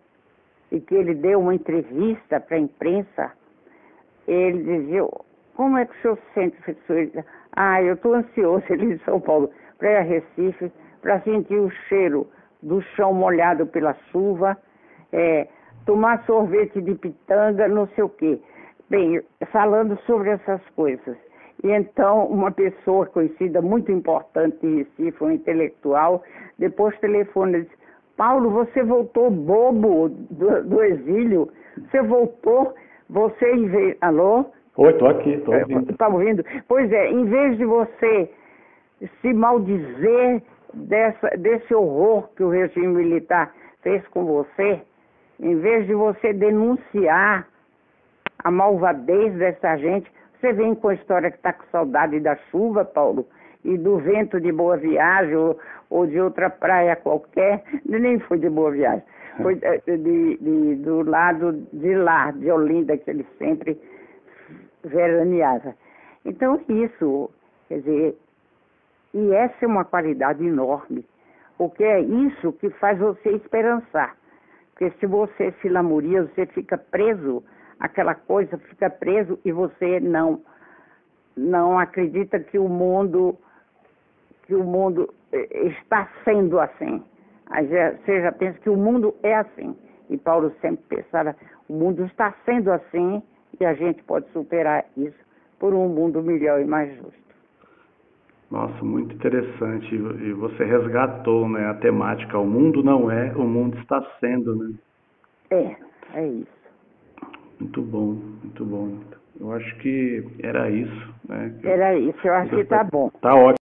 e 0.72 0.80
que 0.80 0.94
ele 0.94 1.16
deu 1.16 1.40
uma 1.40 1.56
entrevista 1.56 2.40
para 2.40 2.58
a 2.58 2.60
imprensa, 2.60 3.34
ele 4.28 4.64
dizia, 4.64 5.08
como 5.56 5.78
é 5.78 5.86
que 5.86 5.94
o 5.98 6.02
senhor 6.02 6.18
se 6.18 6.34
sente, 6.34 6.58
professor? 6.58 7.24
Ah, 7.56 7.82
eu 7.82 7.94
estou 7.94 8.16
ansioso, 8.16 8.66
ele 8.70 8.96
de 8.96 9.04
São 9.04 9.20
Paulo, 9.20 9.50
para 9.78 10.02
Recife, 10.02 10.72
para 11.02 11.20
sentir 11.22 11.60
o 11.60 11.70
cheiro 11.88 12.28
do 12.62 12.82
chão 12.96 13.14
molhado 13.14 13.68
pela 13.68 13.94
chuva, 14.12 14.58
é, 15.12 15.48
tomar 15.86 16.24
sorvete 16.26 16.82
de 16.82 16.96
pitanga, 16.96 17.68
não 17.68 17.88
sei 17.90 18.04
o 18.04 18.10
quê. 18.10 18.40
Bem, 18.90 19.22
falando 19.52 19.98
sobre 20.06 20.30
essas 20.30 20.62
coisas. 20.76 21.18
E 21.64 21.72
então, 21.72 22.26
uma 22.26 22.52
pessoa 22.52 23.06
conhecida, 23.06 23.62
muito 23.62 23.92
importante 23.92 24.58
em 24.66 24.78
Recife, 24.78 25.24
um 25.24 25.32
intelectual, 25.32 26.24
depois 26.58 26.98
telefona 27.00 27.58
e 27.58 27.62
diz, 27.62 27.72
Paulo, 28.18 28.50
você 28.50 28.84
voltou 28.84 29.30
bobo 29.32 30.10
do, 30.10 30.64
do 30.64 30.84
exílio, 30.84 31.50
você 31.78 32.02
voltou, 32.02 32.76
você 33.14 33.52
em 33.52 33.68
vez... 33.68 33.98
Alô? 34.02 34.46
Oi, 34.76 34.92
estou 34.92 35.08
aqui, 35.08 35.34
estou 35.34 35.54
ouvindo. 35.54 35.92
Está 35.92 36.08
ouvindo? 36.08 36.44
Pois 36.68 36.92
é, 36.92 37.12
em 37.12 37.26
vez 37.26 37.58
de 37.58 37.64
você 37.64 38.30
se 39.22 39.34
maldizer 39.34 40.42
dessa, 40.74 41.30
desse 41.38 41.76
horror 41.76 42.28
que 42.36 42.44
o 42.44 42.50
regime 42.50 42.88
militar 42.88 43.54
fez 43.84 44.06
com 44.08 44.26
você, 44.26 44.82
em 45.40 45.60
vez 45.60 45.86
de 45.86 45.94
você 45.94 46.34
denunciar 46.34 47.48
a 48.44 48.50
malvadez 48.50 49.36
dessa 49.36 49.78
gente, 49.78 50.12
você 50.40 50.52
vem 50.52 50.74
com 50.74 50.88
a 50.88 50.96
história 50.96 51.30
que 51.30 51.38
está 51.38 51.54
com 51.54 51.64
saudade 51.72 52.20
da 52.20 52.36
chuva, 52.50 52.84
Paulo, 52.84 53.28
e 53.64 53.78
do 53.78 54.00
vento 54.00 54.42
de 54.42 54.52
boa 54.52 54.76
viagem, 54.76 55.36
ou, 55.36 55.60
ou 55.90 56.08
de 56.08 56.20
outra 56.20 56.50
praia 56.50 56.96
qualquer, 56.96 57.64
nem 57.86 58.18
foi 58.22 58.40
de 58.40 58.50
boa 58.50 58.72
viagem, 58.72 59.04
foi 59.42 59.56
de, 59.56 59.98
de, 59.98 60.38
de, 60.38 60.76
do 60.76 61.02
lado 61.04 61.54
de 61.74 61.96
lá, 61.96 62.32
de 62.32 62.52
Olinda, 62.52 62.98
que 62.98 63.10
ele 63.10 63.26
sempre 63.38 63.80
veraneava. 64.84 65.76
Então, 66.26 66.62
isso, 66.70 67.30
quer 67.68 67.80
dizer, 67.80 68.18
e 69.14 69.32
essa 69.34 69.56
é 69.62 69.68
uma 69.68 69.86
qualidade 69.86 70.46
enorme, 70.46 71.06
porque 71.58 71.84
é 71.84 72.02
isso 72.02 72.54
que 72.54 72.70
faz 72.72 72.98
você 73.00 73.30
esperançar. 73.32 74.16
Porque 74.72 74.92
se 75.00 75.06
você 75.06 75.54
se 75.62 75.70
lamuria, 75.70 76.24
você 76.24 76.46
fica 76.48 76.78
preso, 76.78 77.44
aquela 77.80 78.16
coisa 78.16 78.58
fica 78.58 78.90
preso 78.90 79.40
e 79.46 79.52
você 79.52 80.00
não 80.00 80.42
não 81.36 81.80
acredita 81.80 82.40
que 82.40 82.60
o 82.60 82.68
mundo 82.68 83.38
que 84.46 84.54
o 84.54 84.64
mundo 84.64 85.14
eh, 85.32 85.68
está 85.68 86.08
sendo 86.24 86.60
assim. 86.60 87.04
Você 87.62 88.22
já 88.22 88.32
pensa 88.32 88.60
que 88.60 88.70
o 88.70 88.78
mundo 88.78 89.14
é 89.24 89.36
assim. 89.36 89.76
E 90.10 90.18
Paulo 90.18 90.52
sempre 90.62 90.84
pensava, 90.90 91.36
o 91.70 91.74
mundo 91.74 92.06
está 92.06 92.34
sendo 92.46 92.72
assim 92.72 93.22
e 93.60 93.66
a 93.66 93.74
gente 93.74 94.04
pode 94.04 94.30
superar 94.32 94.86
isso 94.98 95.18
por 95.60 95.74
um 95.74 95.88
mundo 95.88 96.22
melhor 96.22 96.60
e 96.62 96.66
mais 96.66 96.94
justo. 96.98 97.24
Nossa, 98.52 98.84
muito 98.84 99.16
interessante. 99.16 99.96
E 99.96 100.34
você 100.34 100.64
resgatou 100.64 101.48
né, 101.50 101.66
a 101.68 101.74
temática. 101.76 102.38
O 102.38 102.46
mundo 102.46 102.84
não 102.84 103.10
é, 103.10 103.34
o 103.36 103.44
mundo 103.44 103.78
está 103.80 104.02
sendo, 104.20 104.56
né? 104.56 104.74
É, 105.50 105.76
é 106.14 106.28
isso. 106.28 106.64
Muito 107.60 107.82
bom, 107.82 108.18
muito 108.44 108.66
bom. 108.66 108.98
Eu 109.40 109.52
acho 109.54 109.76
que 109.78 110.24
era 110.44 110.70
isso. 110.70 111.14
Né? 111.28 111.54
Era 111.64 111.98
isso, 111.98 112.20
eu 112.24 112.34
acho 112.34 112.50
que 112.52 112.62
está 112.62 112.84
bom. 112.84 113.10
Tá 113.22 113.34
ótimo. 113.34 113.63